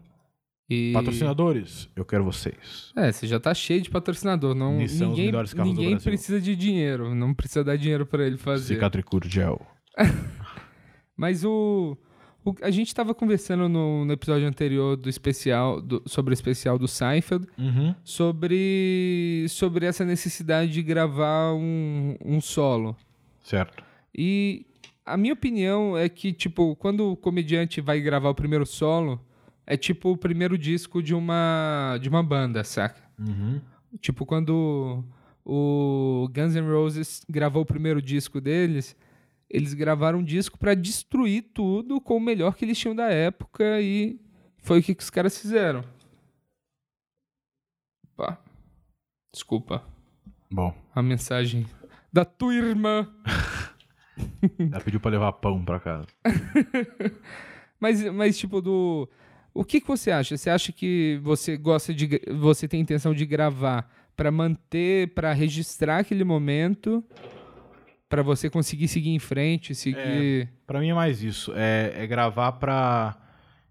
[0.71, 0.93] E...
[0.93, 2.93] Patrocinadores, eu quero vocês.
[2.95, 4.55] É, você já tá cheio de patrocinador.
[4.55, 6.11] Não, Nissan, os ninguém melhores carros do ninguém Brasil.
[6.13, 7.15] precisa de dinheiro.
[7.15, 8.75] Não precisa dar dinheiro pra ele fazer.
[8.75, 9.61] Cicatricure Gel.
[11.17, 11.97] Mas o,
[12.45, 16.79] o- a gente tava conversando no, no episódio anterior do especial, do- sobre o especial
[16.79, 17.95] do Seinfeld, Uhum.
[18.05, 22.97] sobre, sobre essa necessidade de gravar um, um solo.
[23.43, 23.83] Certo.
[24.17, 24.67] E
[25.05, 29.21] a minha opinião é que, tipo, quando o comediante vai gravar o primeiro solo,
[29.71, 33.03] é tipo o primeiro disco de uma, de uma banda, saca?
[33.19, 33.61] Uhum.
[34.01, 35.05] Tipo, quando
[35.45, 38.97] o Guns N' Roses gravou o primeiro disco deles,
[39.51, 43.79] eles gravaram um disco pra destruir tudo com o melhor que eles tinham da época
[43.83, 44.19] e
[44.57, 45.85] foi o que, que os caras fizeram.
[48.15, 48.43] Opa.
[49.35, 49.85] Desculpa.
[50.51, 51.67] Bom, A mensagem
[52.11, 53.07] da tua irmã.
[54.73, 56.07] ela pediu pra levar pão pra casa.
[57.81, 59.09] Mas, mas tipo, do.
[59.55, 60.37] O que, que você acha?
[60.37, 62.21] Você acha que você gosta de.
[62.39, 67.05] Você tem intenção de gravar pra manter, pra registrar aquele momento,
[68.09, 70.49] pra você conseguir seguir em frente, seguir.
[70.67, 71.53] Pra mim é mais isso.
[71.57, 73.17] É, é gravar pra.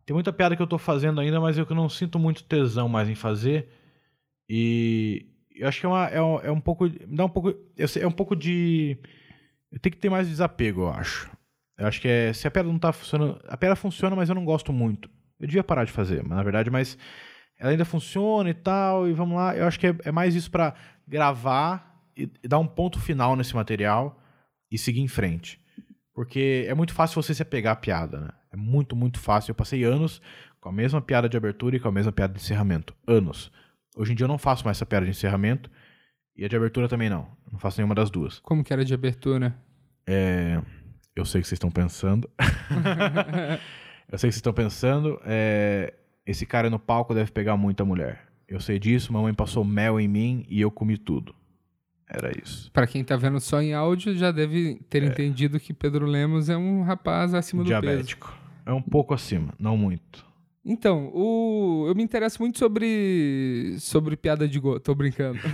[0.06, 2.88] Tem muita piada que eu tô fazendo ainda, mas eu que não sinto muito tesão
[2.88, 3.68] mais em fazer.
[4.50, 5.26] E
[5.56, 6.88] eu acho que é, uma, é, um, é um pouco.
[6.90, 7.54] Dá um pouco.
[7.88, 8.98] sei- É um pouco de.
[9.82, 11.30] Tenho que ter mais desapego, eu acho.
[11.78, 12.32] Eu acho que é.
[12.34, 13.40] Se a piada não tá funcionando.
[13.48, 15.10] A piada funciona, mas eu não gosto muito.
[15.40, 16.98] Eu devia parar de fazer, mas na verdade, mas
[17.60, 19.56] ela ainda funciona e tal, e vamos lá.
[19.56, 20.74] Eu acho que é, é mais isso pra
[21.08, 24.20] gravar e, e dar um ponto final nesse material
[24.72, 25.60] e seguir em frente.
[26.14, 28.30] Porque é muito fácil você se apegar à piada, né?
[28.52, 29.52] É muito, muito fácil.
[29.52, 30.22] Eu passei anos
[30.60, 32.96] com a mesma piada de abertura e com a mesma piada de encerramento.
[33.06, 33.52] Anos.
[33.96, 35.70] Hoje em dia eu não faço mais essa piada de encerramento
[36.36, 37.28] e a de abertura também não.
[37.52, 38.40] Não faço nenhuma das duas.
[38.40, 39.56] Como que era de abertura?
[40.08, 40.62] É,
[41.16, 42.30] Eu sei o que vocês estão pensando.
[44.12, 45.20] eu sei o que vocês estão pensando.
[45.26, 45.93] É,
[46.26, 48.22] Esse cara no palco deve pegar muita mulher.
[48.47, 51.36] Eu sei disso, mamãe passou mel em mim e eu comi tudo.
[52.10, 52.72] Era isso.
[52.72, 56.55] Pra quem tá vendo só em áudio, já deve ter entendido que Pedro Lemos é
[56.55, 57.82] um rapaz acima do peso.
[57.82, 58.34] Diabético.
[58.66, 60.26] É um pouco acima, não muito.
[60.64, 61.86] Então, o...
[61.88, 64.82] eu me interesso muito sobre sobre piada de gordo.
[64.82, 65.39] Tô brincando.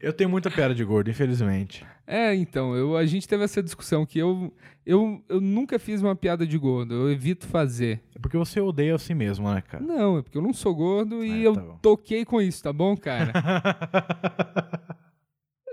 [0.00, 1.84] Eu tenho muita piada de gordo, infelizmente.
[2.06, 4.52] É, então, eu, a gente teve essa discussão que eu,
[4.84, 8.02] eu, eu nunca fiz uma piada de gordo, eu evito fazer.
[8.14, 9.82] É porque você odeia a si mesmo, né, cara?
[9.82, 12.72] Não, é porque eu não sou gordo e É, eu tá toquei com isso, tá
[12.72, 13.32] bom, cara?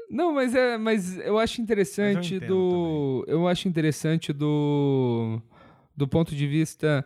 [0.09, 5.41] Não, mas é, mas eu acho interessante eu do, eu acho interessante do,
[5.97, 7.03] do ponto de vista,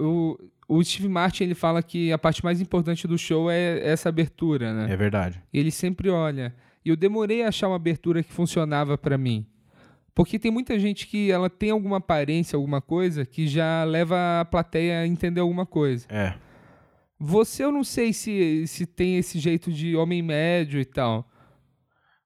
[0.00, 0.38] o,
[0.76, 4.72] o Steve Martin ele fala que a parte mais importante do show é essa abertura,
[4.72, 4.92] né?
[4.92, 5.42] É verdade.
[5.52, 6.54] E ele sempre olha.
[6.84, 9.46] E eu demorei a achar uma abertura que funcionava pra mim.
[10.14, 14.44] Porque tem muita gente que ela tem alguma aparência, alguma coisa, que já leva a
[14.44, 16.06] plateia a entender alguma coisa.
[16.08, 16.34] É.
[17.18, 21.30] Você, eu não sei se, se tem esse jeito de homem médio e tal.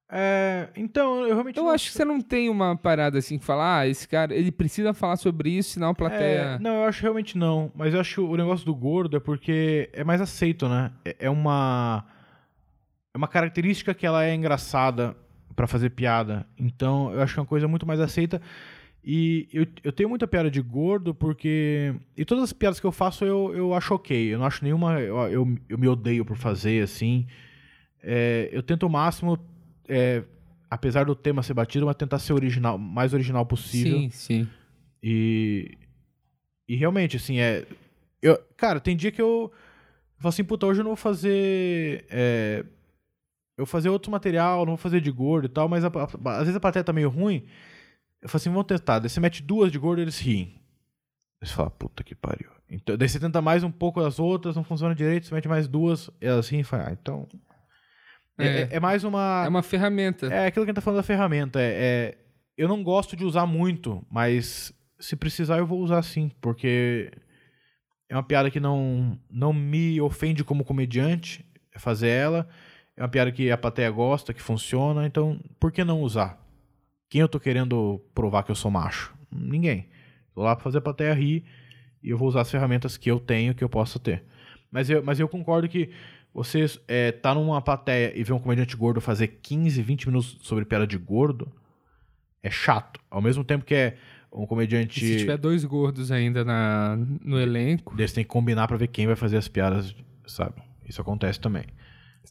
[0.08, 3.80] É, então, eu realmente Eu acho que você não tem uma parada assim que falar,
[3.80, 6.40] ah, esse cara, ele precisa falar sobre isso, senão a plateia.
[6.40, 7.72] É, não, eu acho realmente não.
[7.74, 10.92] Mas eu acho o negócio do gordo é porque é mais aceito, né?
[11.04, 12.04] É, é uma.
[13.12, 15.16] É uma característica que ela é engraçada
[15.56, 16.46] pra fazer piada.
[16.58, 18.40] Então, eu acho que é uma coisa muito mais aceita.
[19.02, 21.94] E eu, eu tenho muita piada de gordo porque.
[22.16, 24.34] E todas as piadas que eu faço eu, eu acho ok.
[24.34, 25.00] Eu não acho nenhuma.
[25.00, 27.26] Eu, eu, eu me odeio por fazer, assim.
[28.02, 29.38] É, eu tento o máximo,
[29.88, 30.22] é,
[30.70, 33.98] apesar do tema ser batido, mas tentar ser original, mais original possível.
[34.00, 34.48] Sim, sim.
[35.02, 35.76] E.
[36.68, 37.64] E realmente, assim, é.
[38.20, 39.52] Eu, cara, tem dia que eu.
[39.52, 42.04] Eu falo assim, puta, hoje eu não vou fazer.
[42.10, 42.64] É,
[43.56, 46.30] eu vou fazer outro material, não vou fazer de gordo e tal, mas a- a-
[46.32, 47.44] às vezes a plateia tá meio ruim.
[48.20, 48.98] Eu falo assim, vamos tentar.
[48.98, 50.60] Daí você mete duas de gordo eles riem.
[51.40, 52.50] Aí você fala, puta que pariu.
[52.68, 55.68] Então, daí você tenta mais um pouco as outras, não funciona direito, você mete mais
[55.68, 57.28] duas, elas riem e fala, ah, então.
[58.38, 58.60] É, É.
[58.62, 59.42] é- é mais uma.
[59.44, 60.26] É uma ferramenta.
[60.26, 61.60] É aquilo que a gente tá falando da ferramenta.
[61.60, 62.18] É, é-
[62.56, 67.10] eu não gosto de usar muito, mas se precisar eu vou usar sim, porque
[68.08, 72.48] é uma piada que não, não me ofende como comediante é fazer ela.
[72.96, 76.42] É uma piada que a plateia gosta, que funciona, então por que não usar?
[77.10, 79.14] Quem eu tô querendo provar que eu sou macho?
[79.30, 79.86] Ninguém.
[80.34, 81.44] Tô lá pra fazer a plateia rir
[82.02, 84.24] e eu vou usar as ferramentas que eu tenho, que eu possa ter.
[84.70, 85.90] Mas eu, mas eu concordo que
[86.34, 90.64] você é, tá numa plateia e ver um comediante gordo fazer 15, 20 minutos sobre
[90.64, 91.50] piada de gordo
[92.42, 93.00] é chato.
[93.10, 93.96] Ao mesmo tempo que é
[94.32, 95.00] um E comediante.
[95.00, 99.06] se tiver dois gordos ainda na, no elenco, você tem que combinar pra ver quem
[99.06, 99.94] vai fazer as piadas,
[100.26, 100.54] sabe?
[100.86, 101.64] Isso acontece também.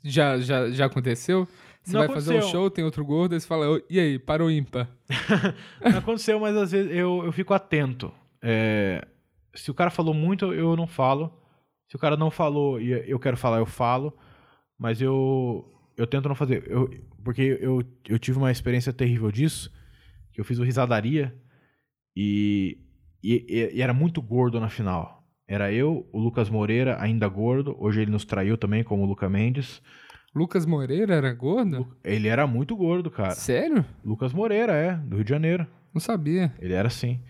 [0.03, 1.47] já, já, já aconteceu?
[1.83, 2.51] Você Não vai fazer um aconteceu.
[2.59, 4.87] show, tem outro gordo, aí você fala, "Ô, e aí, para o ímpar?
[5.83, 8.11] Não aconteceu, mas às vezes eu, eu fico atento.
[8.41, 9.05] É,
[9.53, 11.31] se o cara falou muito, eu não falo.
[11.87, 14.17] Se o cara não falou e eu quero falar, eu falo.
[14.77, 15.65] Mas eu,
[15.95, 16.63] eu tento não fazer.
[16.67, 16.89] Eu,
[17.23, 19.71] porque eu, eu tive uma experiência terrível disso.
[20.31, 21.33] Que eu fiz o Risadaria.
[22.15, 22.77] E,
[23.23, 25.23] e, e era muito gordo na final.
[25.47, 27.75] Era eu, o Lucas Moreira, ainda gordo.
[27.79, 29.81] Hoje ele nos traiu também, como o Luca Mendes.
[30.33, 31.87] Lucas Moreira era gordo?
[32.03, 33.31] Ele era muito gordo, cara.
[33.31, 33.85] Sério?
[34.03, 35.67] Lucas Moreira, é, do Rio de Janeiro.
[35.93, 36.53] Não sabia.
[36.59, 37.21] Ele era assim.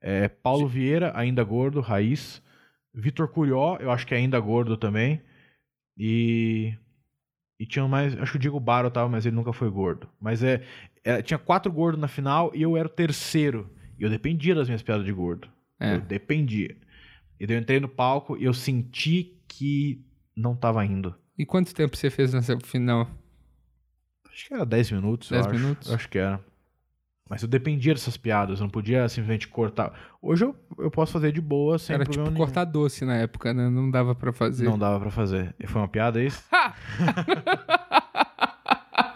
[0.00, 2.42] É, Paulo Vieira, ainda gordo, raiz.
[2.94, 5.20] Vitor Curió, eu acho que é ainda gordo também.
[5.98, 6.74] E.
[7.58, 8.16] E tinha mais.
[8.18, 10.08] Acho que o Diego Baro tava, mas ele nunca foi gordo.
[10.20, 10.62] Mas é.
[11.02, 13.70] é, tinha quatro gordos na final e eu era o terceiro.
[13.98, 15.48] E eu dependia das minhas piadas de gordo.
[15.78, 15.96] É.
[15.96, 16.76] Eu dependia.
[17.38, 20.04] E daí eu entrei no palco e eu senti que
[20.36, 21.14] não tava indo.
[21.36, 23.08] E quanto tempo você fez nessa final?
[24.30, 25.30] Acho que era 10 minutos.
[25.30, 25.58] eu 10 acho.
[25.58, 25.88] minutos?
[25.88, 26.40] Eu acho que era.
[27.28, 29.92] Mas eu dependia dessas piadas, eu não podia simplesmente cortar.
[30.20, 32.36] Hoje eu, eu posso fazer de boa, sem era tipo nenhum.
[32.36, 33.68] cortar doce na época, né?
[33.70, 34.64] Não dava pra fazer.
[34.64, 35.54] Não dava pra fazer.
[35.58, 36.44] E Foi uma piada é isso?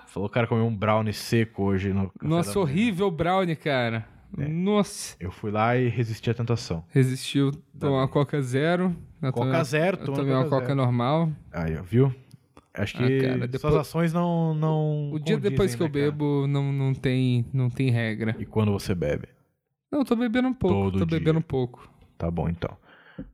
[0.06, 4.06] Falou o cara comeu um brownie seco hoje no Nossa, horrível brownie, cara.
[4.36, 4.48] É.
[4.48, 5.14] Nossa.
[5.20, 6.82] Eu fui lá e resisti à tentação.
[6.88, 8.96] Resistiu tomar uma Coca Zero.
[9.32, 10.76] Coca zero, tomei uma Coca Coca zero.
[10.76, 11.30] normal.
[11.52, 12.14] Aí, ó, viu?
[12.79, 15.93] Acho que Ah, cara, suas depois- ações não, não O dia depois que eu né,
[15.93, 16.05] cara?
[16.12, 18.37] bebo, não, não, tem, não tem regra.
[18.39, 19.29] E quando você bebe?
[19.91, 20.91] Não, eu tô bebendo um pouco.
[20.93, 21.18] Todo tô dia.
[21.18, 21.91] bebendo um pouco.
[22.16, 22.76] Tá bom, então.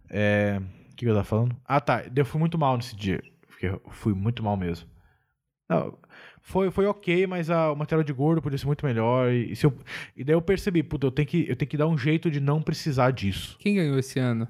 [0.08, 0.60] É...
[0.92, 1.56] O que eu tava falando?
[1.64, 2.04] Ah, tá.
[2.14, 3.20] Eu fui muito mal nesse dia.
[3.48, 4.88] Porque eu fui muito mal mesmo.
[5.68, 5.98] Não,
[6.42, 9.32] foi, foi ok, mas a- o material de gordo podia ser muito melhor.
[9.32, 9.74] E, e se eu-
[10.16, 12.38] e daí eu percebi, puta, eu tenho, que, eu tenho que dar um jeito de
[12.38, 13.56] não precisar disso.
[13.58, 14.46] Quem ganhou esse ano?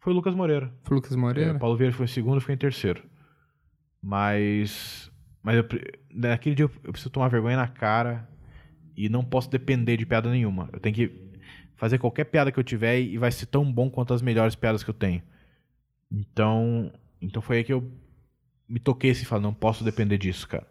[0.00, 0.72] Foi o Lucas Moreira.
[0.84, 1.54] Foi o Lucas É, Moreira?
[1.56, 3.02] o Paulo Vieira foi em segundo, eu fiquei em terceiro.
[4.04, 5.10] Mas.
[5.42, 5.64] Mas eu
[6.12, 8.28] naquele dia eu, preciso tomar vergonha na cara
[8.94, 10.68] e não posso depender de piada nenhuma.
[10.72, 11.32] Eu tenho que
[11.74, 14.84] fazer qualquer piada que eu tiver e vai ser tão bom quanto as melhores piadas
[14.84, 15.22] que eu tenho.
[16.10, 16.92] Então.
[17.20, 17.90] Então foi aí que eu
[18.68, 20.66] me toquei assim e falei, não posso depender disso, cara.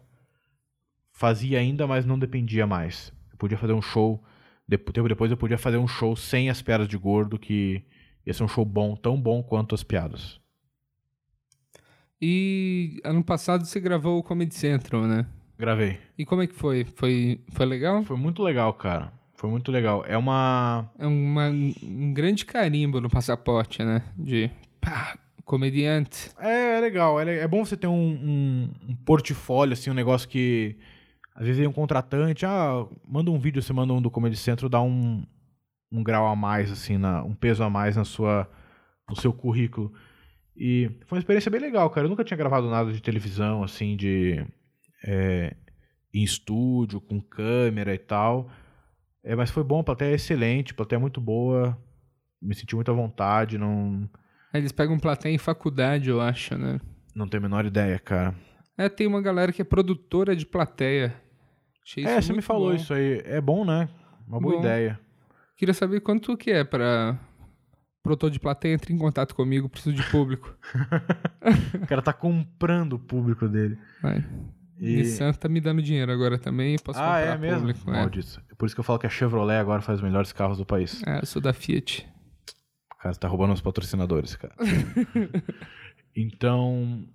[1.12, 3.12] Fazia ainda, mas não dependia mais.
[3.32, 4.22] Eu podia fazer um show.
[4.68, 7.84] Tempo depois eu podia fazer um show sem as piadas de gordo que
[8.24, 10.40] ia ser um show bom, tão bom quanto as piadas.
[12.26, 15.26] E ano passado você gravou o Comedy Central, né?
[15.58, 15.98] Gravei.
[16.16, 16.82] E como é que foi?
[16.82, 18.02] Foi, foi legal?
[18.02, 19.12] Foi muito legal, cara.
[19.34, 20.02] Foi muito legal.
[20.08, 20.90] É uma.
[20.98, 24.02] É uma, um grande carimbo no passaporte, né?
[24.16, 24.50] De
[24.80, 26.30] pá, comediante.
[26.38, 27.20] É, é legal.
[27.20, 30.78] É, é bom você ter um, um, um portfólio, assim, um negócio que.
[31.34, 34.70] Às vezes vem um contratante, ah, manda um vídeo, você manda um do Comedy Central,
[34.70, 35.22] dá um,
[35.92, 38.48] um grau a mais, assim, na, um peso a mais na sua,
[39.10, 39.92] no seu currículo.
[40.56, 42.06] E foi uma experiência bem legal, cara.
[42.06, 44.44] Eu nunca tinha gravado nada de televisão, assim, de.
[45.04, 45.56] é,
[46.12, 48.48] em estúdio, com câmera e tal.
[49.22, 51.76] É, mas foi bom, a plateia é excelente, a plateia é muito boa.
[52.40, 54.08] Me senti muito à vontade, não,
[54.52, 56.78] Aí Eles pegam plateia em faculdade, eu acho, né?
[57.14, 58.34] não tenho a menor ideia, cara.
[58.78, 61.14] É, tem uma galera que é produtora de plateia.
[61.84, 62.74] Achei é, você me falou bom.
[62.76, 63.20] isso aí.
[63.24, 63.88] É bom, né?
[64.26, 64.60] Uma boa Bom.
[64.60, 64.98] ideia.
[65.56, 67.18] Queria saber quanto que é pra
[68.04, 70.54] produtor de plateia entre em contato comigo, preciso de público.
[71.82, 73.76] O cara tá comprando o público dele.
[74.00, 74.24] Vai.
[74.78, 76.78] E- Nissan tá me dando dinheiro agora também.
[76.78, 77.58] Posso Ah, comprar é mesmo?
[77.60, 77.90] público.
[77.90, 77.92] É.
[77.92, 78.42] Maldito.
[78.50, 80.64] É por isso que eu falo que a Chevrolet agora faz os melhores carros do
[80.64, 81.02] país.
[81.06, 82.08] É, eu sou da Fiat.
[83.00, 84.54] Cara, você tá roubando os patrocinadores, cara.
[86.16, 87.06] então.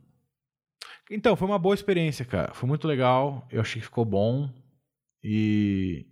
[1.12, 2.54] Então, foi uma boa experiência, cara.
[2.54, 3.48] Foi muito legal.
[3.52, 4.50] Eu achei que ficou bom.
[5.24, 6.06] E.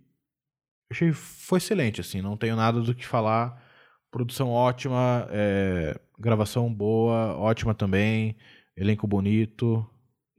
[0.90, 2.20] Achei que foi excelente, assim.
[2.20, 3.62] Não tenho nada do que falar.
[4.10, 8.36] Produção ótima, é, gravação boa, ótima também.
[8.76, 9.84] Elenco bonito.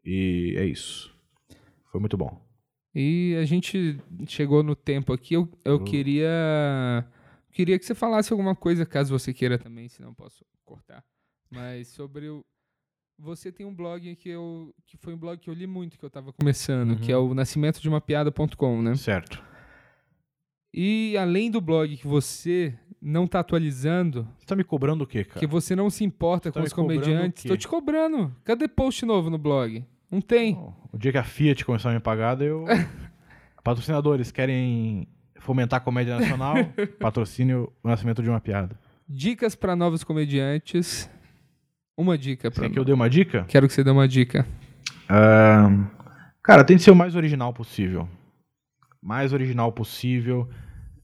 [0.03, 1.13] E é isso.
[1.91, 2.41] Foi muito bom.
[2.95, 5.35] E a gente chegou no tempo aqui.
[5.35, 5.83] Eu, eu Hum.
[5.83, 7.05] queria.
[7.51, 11.03] Queria que você falasse alguma coisa, caso você queira também, senão eu posso cortar.
[11.51, 12.43] Mas sobre o.
[13.19, 14.73] Você tem um blog que eu.
[14.87, 17.31] que foi um blog que eu li muito que eu tava começando, que é Uhum.
[17.31, 18.95] o nascimento de uma piada.com, né?
[18.95, 19.43] Certo.
[20.73, 25.23] E além do blog que você não tá atualizando, Você tá me cobrando o quê,
[25.23, 25.39] cara?
[25.39, 28.33] que você não se importa tá com os comediantes, tô te cobrando.
[28.43, 29.83] Cadê post novo no blog?
[30.11, 30.55] Não tem.
[30.91, 32.65] O dia que a Fiat começar a me pagar, eu.
[33.63, 35.07] Patrocinadores querem
[35.39, 36.55] fomentar a comédia nacional?
[36.99, 38.77] Patrocínio o nascimento de uma piada.
[39.07, 41.09] Dicas pra novos comediantes.
[41.97, 43.43] Uma dica para quer que eu dê uma dica?
[43.47, 44.47] Quero que você dê uma dica.
[45.09, 45.85] Ahn,
[46.41, 48.07] cara, tem que ser o mais original possível.
[49.01, 50.49] Mais original possível.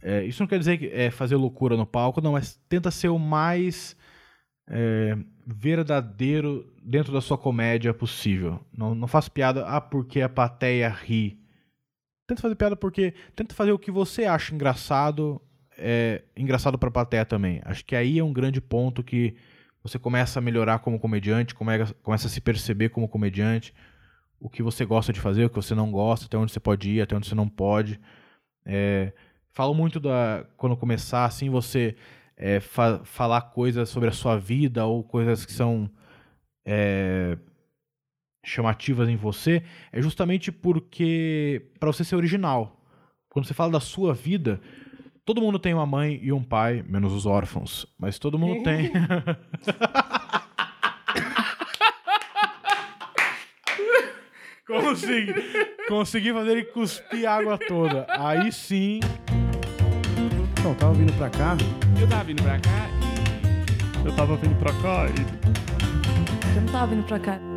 [0.08, 3.08] É, isso não quer dizer que é fazer loucura no palco, não, mas tenta ser
[3.08, 3.98] o mais
[4.70, 8.60] é, verdadeiro dentro da sua comédia possível.
[8.72, 11.40] Não, não faça piada, ah, porque a plateia ri.
[12.28, 13.16] Tenta fazer piada porque.
[13.36, 15.42] Tenta fazer o que você acha engraçado,
[15.76, 17.60] é, engraçado pra plateia também.
[17.66, 19.36] Acho que aí é um grande ponto que
[19.82, 23.74] você começa a melhorar como comediante, come- começa a se perceber como comediante,
[24.40, 26.92] o que você gosta de fazer, o que você não gosta, até onde você pode
[26.92, 28.00] ir, até onde você não pode.
[28.66, 29.14] É,
[29.56, 31.96] falo muito da quando começar assim você
[32.36, 35.90] é, fa- falar coisas sobre a sua vida ou coisas que são
[36.66, 37.38] é,
[38.46, 42.82] chamativas em você, é justamente porque para você ser original.
[43.30, 44.60] Quando você fala da sua vida,
[45.26, 48.92] todo mundo tem uma mãe e um pai, menos os órfãos, mas todo mundo tem.
[54.66, 55.34] Consegui,
[55.88, 58.08] consegui fazer ele cuspir a água toda.
[58.10, 59.00] Aí sim.
[60.66, 61.58] Então, eu tava vindo pra cá.
[62.02, 62.90] Eu tava vindo pra cá
[64.04, 67.55] Eu tava vindo pra cá e Eu não tava vindo pra cá.